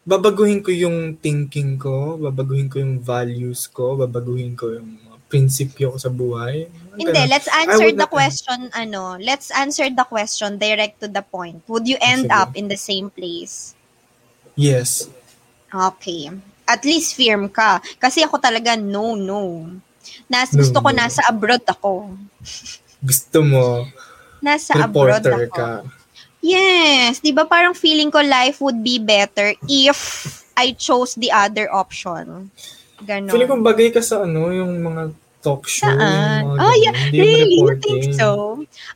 [0.01, 5.97] babaguhin ko yung thinking ko, babaguhin ko yung values ko, babaguhin ko yung prinsipyo ko
[5.97, 6.69] sa buhay.
[6.95, 7.29] Hindi, Ganun.
[7.29, 11.59] let's answer the question, ano, let's answer the question direct to the point.
[11.67, 12.35] Would you end Sige.
[12.37, 13.73] up in the same place?
[14.55, 15.09] Yes.
[15.73, 16.31] Okay.
[16.63, 17.83] At least firm ka.
[17.99, 19.67] Kasi ako talaga, no, no.
[20.29, 20.97] Nas, No, gusto ko no.
[20.97, 22.13] nasa abroad ako.
[23.01, 23.89] Gusto mo,
[24.39, 25.49] Nasa abroad ako.
[25.51, 25.69] ka.
[26.45, 29.97] Yes, 'di ba parang feeling ko life would be better if
[30.53, 32.53] I chose the other option.
[33.01, 33.29] Ganon.
[33.29, 35.85] Feeling ko bagay ka sa ano, yung mga talk show.
[35.85, 36.41] Saan?
[36.41, 36.81] Yung mga ganun.
[36.81, 36.93] yeah.
[36.95, 37.57] Hindi yung Really?
[37.59, 38.29] You think so?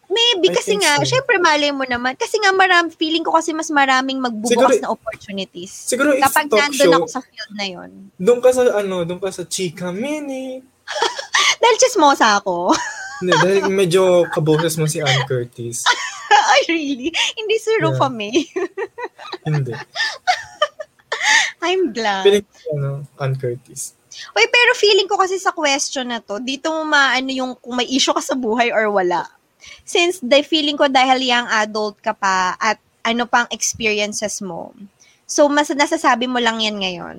[0.10, 1.06] Maybe I kasi nga, so.
[1.06, 2.18] syempre malay mo naman.
[2.18, 5.70] Kasi nga maram, feeling ko kasi mas maraming magbubukas Siguro- na opportunities.
[5.70, 7.90] Siguro if Kapag talk nandun show, ako sa field na yon.
[8.18, 10.58] doon ka sa ano, doon ka sa chika mini.
[11.62, 12.74] Dahil chismosa ako.
[13.20, 15.84] Hindi, dahil medyo kaboses mo si Ann Curtis.
[16.56, 17.12] Ay, really?
[17.36, 17.84] Hindi si Yeah.
[17.84, 18.48] Rufa May.
[19.44, 19.76] Hindi.
[21.60, 22.24] I'm glad.
[22.24, 23.98] Feeling ko ano, Ann Curtis.
[24.38, 27.90] Uy, pero feeling ko kasi sa question na to, dito mo maano yung kung may
[27.90, 29.26] issue ka sa buhay or wala.
[29.86, 34.74] Since the feeling ko dahil young adult ka pa at ano pang experiences mo.
[35.30, 37.18] So, mas nasasabi mo lang yan ngayon.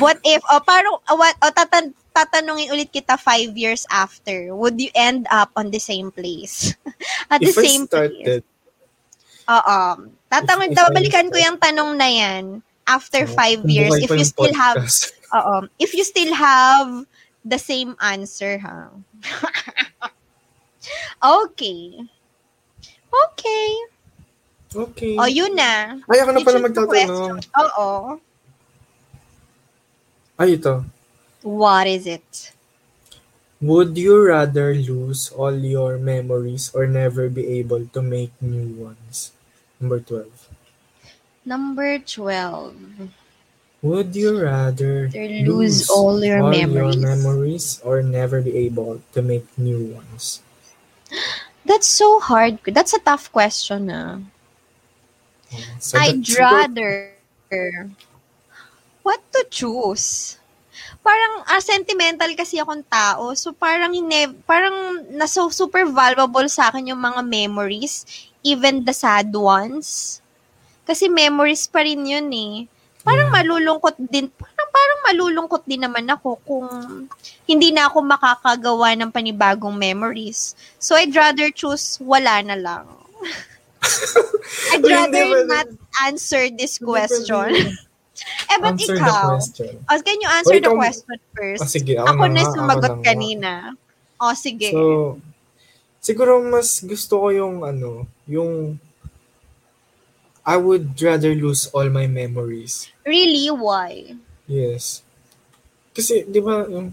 [0.00, 4.80] What if, o parang, o, what, o tatan, tatanungin ulit kita five years after, would
[4.80, 6.72] you end up on the same place?
[7.32, 8.16] At the If I same place.
[8.16, 8.42] started,
[9.48, 9.80] Oo.
[10.28, 12.44] If- if I babalikan ko yung tanong na yan
[12.88, 15.12] after oh, five years if you yung still have podcast.
[15.36, 15.68] Oo.
[15.78, 17.04] If you still have
[17.44, 18.88] the same answer, ha?
[21.44, 22.08] okay.
[23.08, 23.68] Okay.
[24.68, 25.16] Okay.
[25.16, 25.96] O, yun na.
[26.08, 26.88] Ay, ako na You pala choose the magtatanong.
[26.88, 27.32] question.
[27.56, 27.88] Oo.
[30.38, 30.84] Ay, ito.
[31.42, 32.52] What is it?
[33.58, 39.34] Would you rather lose all your memories or never be able to make new ones?
[39.82, 40.30] Number 12.
[41.48, 43.08] Number 12.
[43.80, 45.08] Would you rather
[45.48, 47.00] lose all your memories?
[47.00, 50.44] memories or never be able to make new ones?
[51.64, 52.60] That's so hard.
[52.68, 54.20] That's a tough question, ah.
[55.80, 57.16] So I'd rather
[59.00, 60.36] what to choose.
[61.00, 63.32] Parang ah, sentimental kasi akong tao.
[63.32, 68.04] So parang hine, parang naso super valuable sa akin yung mga memories,
[68.44, 70.20] even the sad ones.
[70.88, 72.64] Kasi memories pa rin yun eh.
[73.04, 73.36] Parang Yeah.
[73.40, 76.66] malulungkot din, parang, parang malulungkot din naman ako kung
[77.44, 80.56] hindi na ako makakagawa ng panibagong memories.
[80.80, 82.84] So I'd rather choose wala na lang.
[84.74, 85.68] I'd rather not
[86.04, 87.76] answer this question.
[88.50, 91.62] eh, but Answer the ikaw, oh, can you answer O, the ikaw- question first?
[91.62, 93.52] Ah, sige, ako, ako na na sumagot ako na kanina.
[94.18, 94.68] O, sige.
[94.74, 94.82] So,
[96.02, 98.76] siguro mas gusto ko yung ano, yung
[100.48, 102.88] I would rather lose all my memories.
[103.04, 104.16] really, why?
[104.48, 105.04] Yes.
[105.92, 106.88] Kasi, di ba, yung,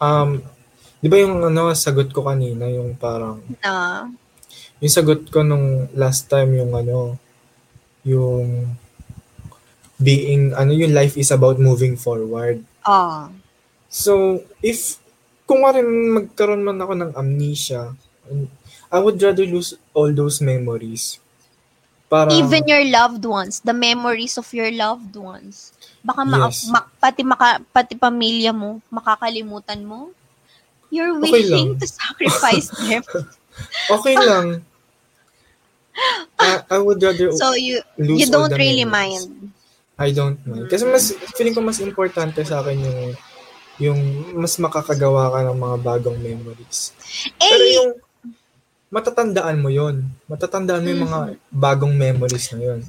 [0.00, 0.30] um,
[1.04, 4.08] di ba yung ano, sagot ko kanina, yung parang, Na,
[4.80, 7.20] yung sagot ko nung last time, yung ano,
[8.08, 8.72] yung
[10.00, 12.64] being, ano, yung life is about moving forward.
[12.88, 13.28] ah,
[13.92, 14.96] So, if,
[15.44, 15.84] kung nga rin
[16.14, 17.92] magkaroon man ako ng amnesia,
[18.88, 21.20] I would rather lose all those memories.
[22.10, 25.70] Para, even your loved ones, the memories of your loved ones.
[26.02, 26.66] Baka ma- Yes.
[26.66, 30.10] ma- pati, maka- pati pamilya mo, makakalimutan mo.
[30.90, 31.78] You're Okay willing lang.
[31.78, 33.06] to sacrifice them.
[33.88, 34.66] okay lang.
[36.34, 39.28] I, I would rather So, you lose you don't really memories.
[39.28, 39.52] mind.
[39.94, 40.66] I don't mind.
[40.66, 43.00] Kasi mas, feeling ko mas importante sa akin yung,
[43.78, 44.00] yung
[44.34, 46.96] mas makakagawa ka ng mga bagong memories.
[47.36, 47.90] Pero Eh, yung,
[48.90, 52.80] matatandaan mo yon Matatandaan mo yung mga bagong memories na yon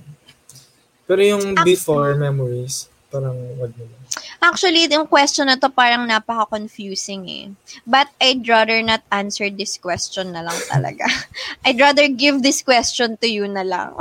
[1.05, 4.01] Pero yung before memories, parang wag mo lang.
[4.41, 7.45] Actually, yung question na to parang napaka-confusing eh.
[7.85, 11.05] But I'd rather not answer this question na lang talaga.
[11.67, 13.93] I'd rather give this question to you na lang.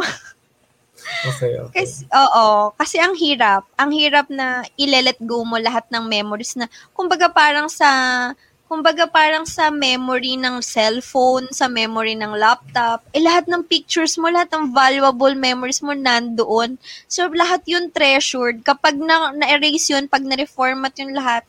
[1.28, 1.84] okay, okay.
[1.84, 2.72] Kasi, oo.
[2.72, 3.68] Kasi ang hirap.
[3.76, 7.90] Ang hirap na ile-let go mo lahat ng memories na, kumbaga parang sa
[8.70, 14.30] kumbaga parang sa memory ng cellphone, sa memory ng laptop, eh lahat ng pictures mo,
[14.30, 16.78] lahat ng valuable memories mo nandoon.
[17.10, 18.62] So lahat yun treasured.
[18.62, 21.42] Kapag na, na-erase yun, pag na-reformat yun lahat,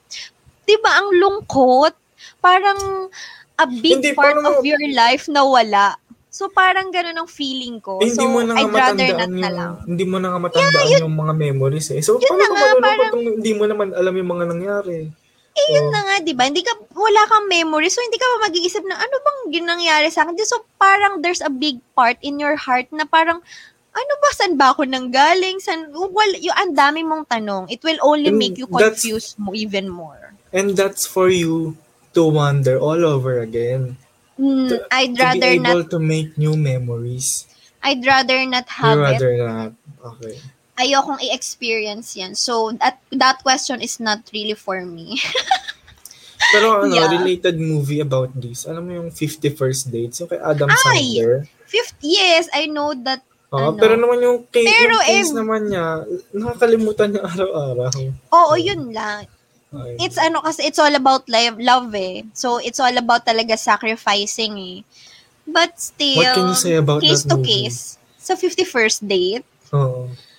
[0.66, 1.94] di ba ang lungkot?
[2.42, 3.14] Parang
[3.54, 6.02] a big Hindi, part parang- of your life na wala.
[6.34, 8.02] So parang ganun ang feeling ko.
[8.02, 9.74] Eh, hindi so mo na I'd rather not yung, na lang.
[9.86, 12.02] hindi mo na nga matandaan yung mga memories eh.
[12.02, 15.21] So, Yun paano na nga, parang- kung hindi mo naman alam yung mga nangyari?
[15.52, 15.92] Eh, yun Oh.
[15.92, 16.48] na nga, di ba?
[16.48, 20.24] Hindi ka, wala kang memory, so hindi ka pa mag-iisip na ano bang ginangyari sa
[20.24, 20.40] akin.
[20.42, 23.44] So, parang there's a big part in your heart na parang,
[23.92, 25.60] ano ba, saan ba ako nanggaling?
[25.60, 27.68] San, well, yung ang dami mong tanong.
[27.68, 30.32] It will only And make you that's- confuse mo even more.
[30.56, 31.76] And that's for you
[32.16, 34.00] to wonder all over again.
[34.40, 37.44] Mm, To- I'd to be rather able not, to make new memories.
[37.84, 39.20] I'd rather not have it.
[39.20, 39.72] rather not.
[40.16, 40.40] Okay.
[40.76, 42.34] Ayokong i-experience yan.
[42.34, 45.20] So, that, that question is not really for me.
[46.52, 47.08] Pero ano, Yeah.
[47.08, 48.66] related movie about this.
[48.66, 50.20] Alam mo yung 51st Dates?
[50.20, 50.78] Yung kay Adam Ay!
[51.16, 51.48] Sandler.
[51.64, 53.80] Fifth, yes, I know that Oo, Ano?
[53.80, 55.86] pero naman yung case, Pero yung case eh- naman niya,
[56.32, 57.92] nakakalimutan niya araw-araw.
[58.32, 59.28] Oo, yun lang.
[59.72, 59.96] Ay.
[60.00, 62.28] It's ano kasi it's all about love, love eh.
[62.32, 64.78] So it's all about talaga sacrificing eh.
[65.44, 67.68] But still, What can you say about case that to movie?
[67.68, 70.08] case, sa 51st date, Oo.
[70.12, 70.31] it's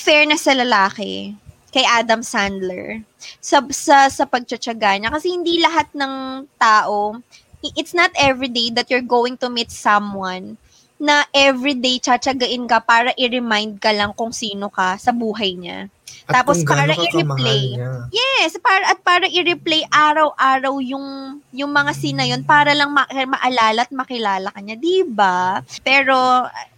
[0.00, 1.36] fair na sa lalaki
[1.72, 3.00] kay Adam Sandler
[3.40, 7.16] sa sa sa pagtsatsaga niya kasi hindi lahat ng tao
[7.62, 10.58] it's not every day that you're going to meet someone
[11.02, 15.90] na everyday tsatsagain ka para i-remind ka lang kung sino ka sa buhay niya.
[16.30, 17.74] At Tapos kung para i-replay.
[18.14, 21.06] Yes, para at para i-replay araw-araw yung
[21.50, 25.66] yung mga scene na yun para lang ma- maalala at makilala ka niya, 'di ba?
[25.82, 26.14] Pero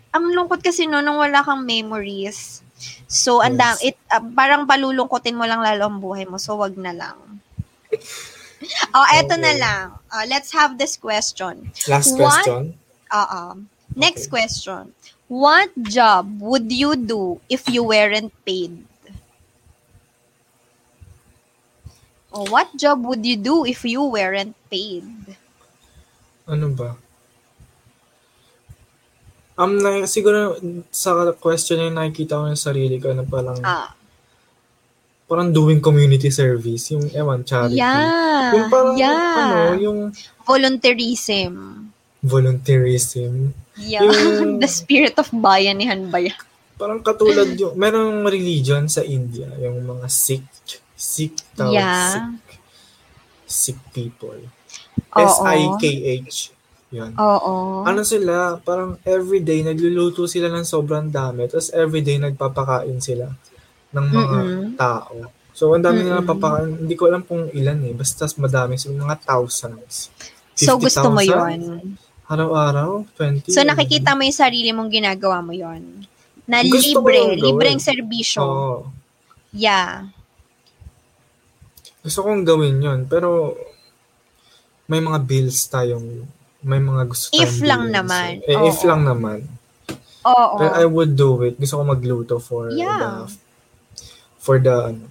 [0.09, 2.63] ang lungkot kasi no nung wala kang memories.
[3.07, 3.82] So, Yes.
[3.82, 6.37] it ah, parang palulungkotin mo lang lalo ang buhay mo.
[6.41, 7.18] So, wag na lang.
[8.97, 9.61] oh, eto na Okay.
[9.61, 9.87] lang.
[10.11, 11.70] Ah, let's have this question.
[11.87, 12.45] Last What?
[12.45, 12.74] question.
[13.12, 13.43] Oo.
[13.95, 14.43] Next Okay.
[14.43, 14.91] question.
[15.28, 18.85] What job would you do if you weren't paid?
[22.35, 25.39] Oh, what job would you do if you weren't paid?
[26.51, 26.99] Ano ba?
[29.55, 30.59] Um, na, siguro
[30.90, 33.94] sa question na yun, nakikita ko yung sarili ko na parang, Ah,
[35.24, 36.90] parang doing community service.
[36.90, 37.78] Yung, ewan, charity.
[37.78, 38.50] yeah.
[38.50, 39.38] Yung parang, yeah.
[39.38, 39.98] ano, yung
[40.44, 41.55] Volunteerism.
[42.20, 43.55] volunteerism.
[43.76, 44.02] Yeah.
[44.02, 46.36] Yung- The spirit of bayanihan ba yan?
[46.74, 50.46] Parang katulad yung, merong religion sa India, yung mga Sikh,
[50.94, 52.11] Sikh tawag, Yeah.
[52.11, 52.59] Sikh,
[53.46, 54.40] Sikh people.
[55.14, 55.20] Oo.
[55.22, 56.50] S-I-K-H.
[56.95, 57.12] Yan.
[57.18, 57.82] Oo.
[57.82, 63.34] Ano sila, parang everyday nagluluto sila ng sobrang dami, tapos everyday nagpapakain sila
[63.90, 64.68] ng mga Mm-mm.
[64.78, 65.14] tao.
[65.55, 66.26] So, ang dami Mm-mm.
[66.26, 66.70] papakain.
[66.86, 67.95] Hindi ko alam kung ilan eh.
[67.95, 70.11] Basta madami sila, mga thousands.
[70.55, 71.30] So, gusto mo 50,000?
[71.30, 71.61] yon
[72.26, 73.07] Araw-araw?
[73.18, 73.51] 20?
[73.51, 76.07] So, nakikita mo yung sarili mong ginagawa mo yon
[76.47, 78.42] Na Gusto libre, libreng serbisyo.
[78.42, 78.76] Oo.
[79.55, 80.11] Yeah.
[82.03, 83.55] Gusto kong gawin yon pero
[84.90, 86.28] may mga bills tayong
[86.64, 87.94] may mga gusto If lang bilhin.
[87.94, 88.30] naman.
[88.40, 88.88] So, eh, if Oo.
[88.88, 89.38] lang naman.
[90.24, 90.56] Oo.
[90.56, 91.54] Pero I would do it.
[91.56, 93.28] Gusto ko magluto for Yeah.
[93.28, 93.32] the
[94.40, 95.04] for the ano,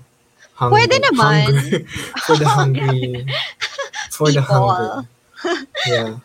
[0.54, 0.74] hungry.
[0.76, 1.42] Pwede naman.
[1.48, 1.80] Hungry,
[2.26, 3.02] for the hungry.
[4.10, 4.90] for the hungry.
[5.86, 6.18] Yeah.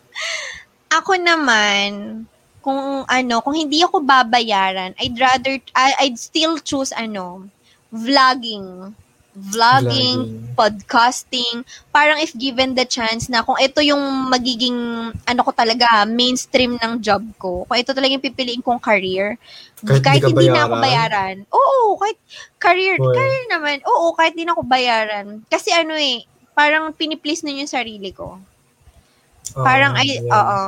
[0.97, 2.25] Ako naman,
[2.59, 7.45] kung ano, kung hindi ako babayaran, I'd rather, I, I'd still choose ano,
[7.93, 8.93] vlogging.
[9.39, 10.55] Vlogging, Vlogging.
[10.59, 11.55] podcasting.
[11.89, 14.75] Parang if given the chance na kung ito yung magiging,
[15.23, 19.39] ano ko talaga, mainstream ng job ko, kung ito talaga yung pipiliin kong career,
[19.79, 20.83] Kahit kahit, di ka hindi na ako bayaran?
[20.83, 21.35] bayaran.
[21.55, 22.17] Oo, kahit
[22.59, 23.15] career, Well.
[23.15, 23.77] career naman.
[23.87, 25.27] Oo, kahit di na ako bayaran.
[25.47, 28.35] Kasi ano eh, parang piniplease na yung sarili ko.
[29.55, 30.27] Parang Ah, ay, yan.
[30.27, 30.61] oo.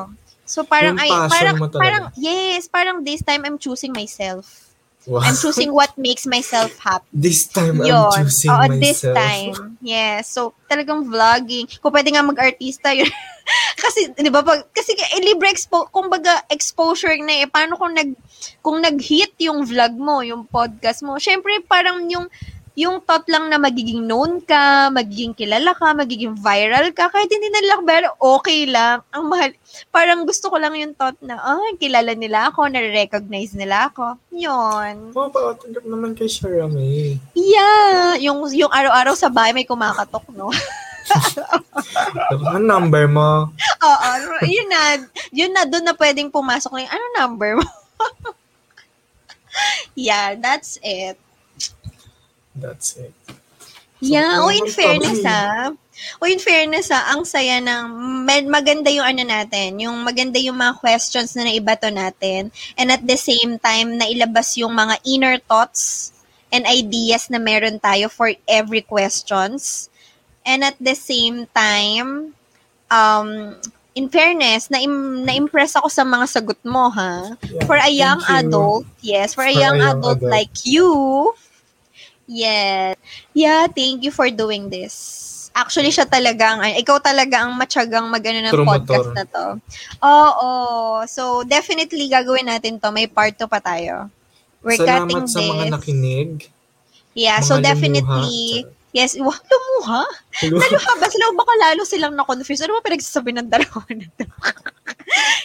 [0.48, 4.71] So parang ay, parang, parang, yes, parang this time I'm choosing myself.
[5.10, 5.26] Wow.
[5.26, 7.10] I'm choosing what makes myself happy.
[7.10, 8.12] This time I'm Yun.
[8.22, 8.86] choosing Oo, myself.
[8.86, 9.54] this time.
[9.82, 10.30] Yes.
[10.30, 11.66] So, talagang vlogging.
[11.82, 13.10] Kung pwede nga mag-artista yun.
[13.84, 17.48] kasi, di ba, pag, kasi eh, libre expo, kumbaga, exposure na eh.
[17.50, 18.14] Paano kung nag,
[18.62, 22.30] kung nag-hit yung vlog mo, yung podcast mo, syempre, parang yung,
[22.72, 27.52] yung thought lang na magiging known ka, magiging kilala ka, magiging viral ka, kahit hindi
[27.52, 29.04] na lang, pero okay lang.
[29.12, 29.52] Ang mahal,
[29.92, 34.16] parang gusto ko lang yung thought na, ah, kilala nila ako, na-recognize nila ako.
[34.32, 35.12] Yun.
[35.12, 37.20] Oo, oh, patanggap naman kay Sharamay.
[37.36, 38.16] Yeah.
[38.24, 40.48] Yung, yung araw-araw sa bahay may kumakatok, no?
[42.56, 43.52] ano number mo?
[43.84, 44.10] Oo,
[44.48, 44.96] yun na.
[45.36, 47.68] Yun na, doon na pwedeng pumasok na yung, ano number mo?
[50.08, 51.20] yeah, that's it.
[52.62, 53.14] That's it.
[54.02, 55.74] Yeah, so, o in fairness ah.
[56.18, 60.82] O in fairness ah, ang saya ng maganda yung ano natin, yung maganda yung mga
[60.82, 62.50] questions na naibato natin
[62.82, 66.14] and at the same time na ilabas yung mga inner thoughts
[66.50, 69.88] and ideas na meron tayo for every questions.
[70.42, 72.34] And at the same time,
[72.90, 73.56] um,
[73.96, 74.84] in fairness, na
[75.26, 77.38] na-impress ako sa mga sagot mo, ha?
[77.46, 80.56] Yeah, for a young adult, yes, for, for a young, a young adult, adult like
[80.66, 80.90] you,
[82.28, 82.96] Yes.
[83.34, 85.30] Yeah, thank you for doing this.
[85.52, 88.80] Actually, siya talagang, ikaw talaga ang matyagang magano ng Promotor.
[88.88, 89.46] podcast na to.
[90.00, 90.52] Oo.
[91.12, 92.88] So, definitely gagawin natin to.
[92.96, 94.08] May part 2 pa tayo.
[94.64, 95.52] We're Salamat cutting sa this.
[95.52, 96.32] mga nakinig.
[97.12, 98.80] Yeah, mga so definitely, lumuha.
[98.92, 100.04] Yes, wah, lumuha?
[100.52, 101.32] Lumuha ba sila?
[101.36, 102.64] Baka lalo silang na-confuse.
[102.64, 104.28] Ano ba pinagsasabi ng dalawa na to?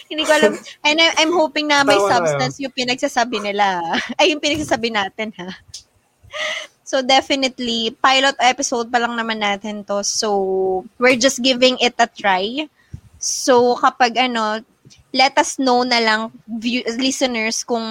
[0.07, 0.53] Hindi ko alam.
[0.83, 3.83] And I'm hoping na may Tawa substance yung pinagsasabi nila.
[4.19, 5.51] Ay, yung pinagsasabi natin, ha?
[6.87, 10.03] So definitely, pilot episode pa lang naman natin to.
[10.07, 12.71] So we're just giving it a try.
[13.19, 14.63] So kapag ano,
[15.11, 17.83] let us know na lang view, listeners kung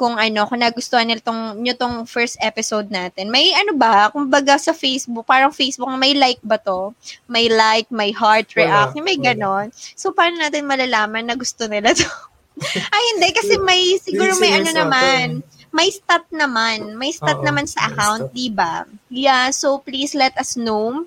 [0.00, 3.28] kung ano, kung nagustuhan nyo tong, nyo tong first episode natin.
[3.28, 6.96] May ano ba, kumbaga sa Facebook, parang Facebook, may like ba to?
[7.28, 9.68] May like, may heart react, wala, may ganon.
[9.76, 12.08] So, paano natin malalaman na gusto nila to?
[12.96, 16.98] Ay, hindi, kasi may, siguro may ano naman, may stat naman.
[16.98, 18.84] May stat Oo, naman sa account, di ba?
[19.06, 21.06] Yeah, so please let us know.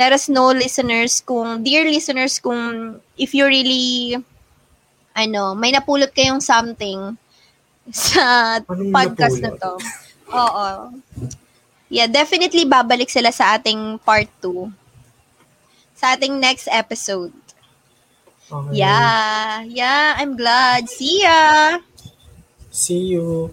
[0.00, 4.16] Let us know, listeners, kung, dear listeners, kung if you really,
[5.12, 7.16] ano, may napulot kayong something
[7.92, 9.52] sa Anong podcast napulot?
[9.52, 9.72] na to.
[10.32, 10.68] Oo.
[11.92, 14.72] Yeah, definitely babalik sila sa ating part 2.
[15.92, 17.36] Sa ating next episode.
[18.48, 18.80] Okay.
[18.80, 19.60] Yeah.
[19.68, 20.88] Yeah, I'm glad.
[20.88, 21.76] See ya!
[22.72, 23.52] See you.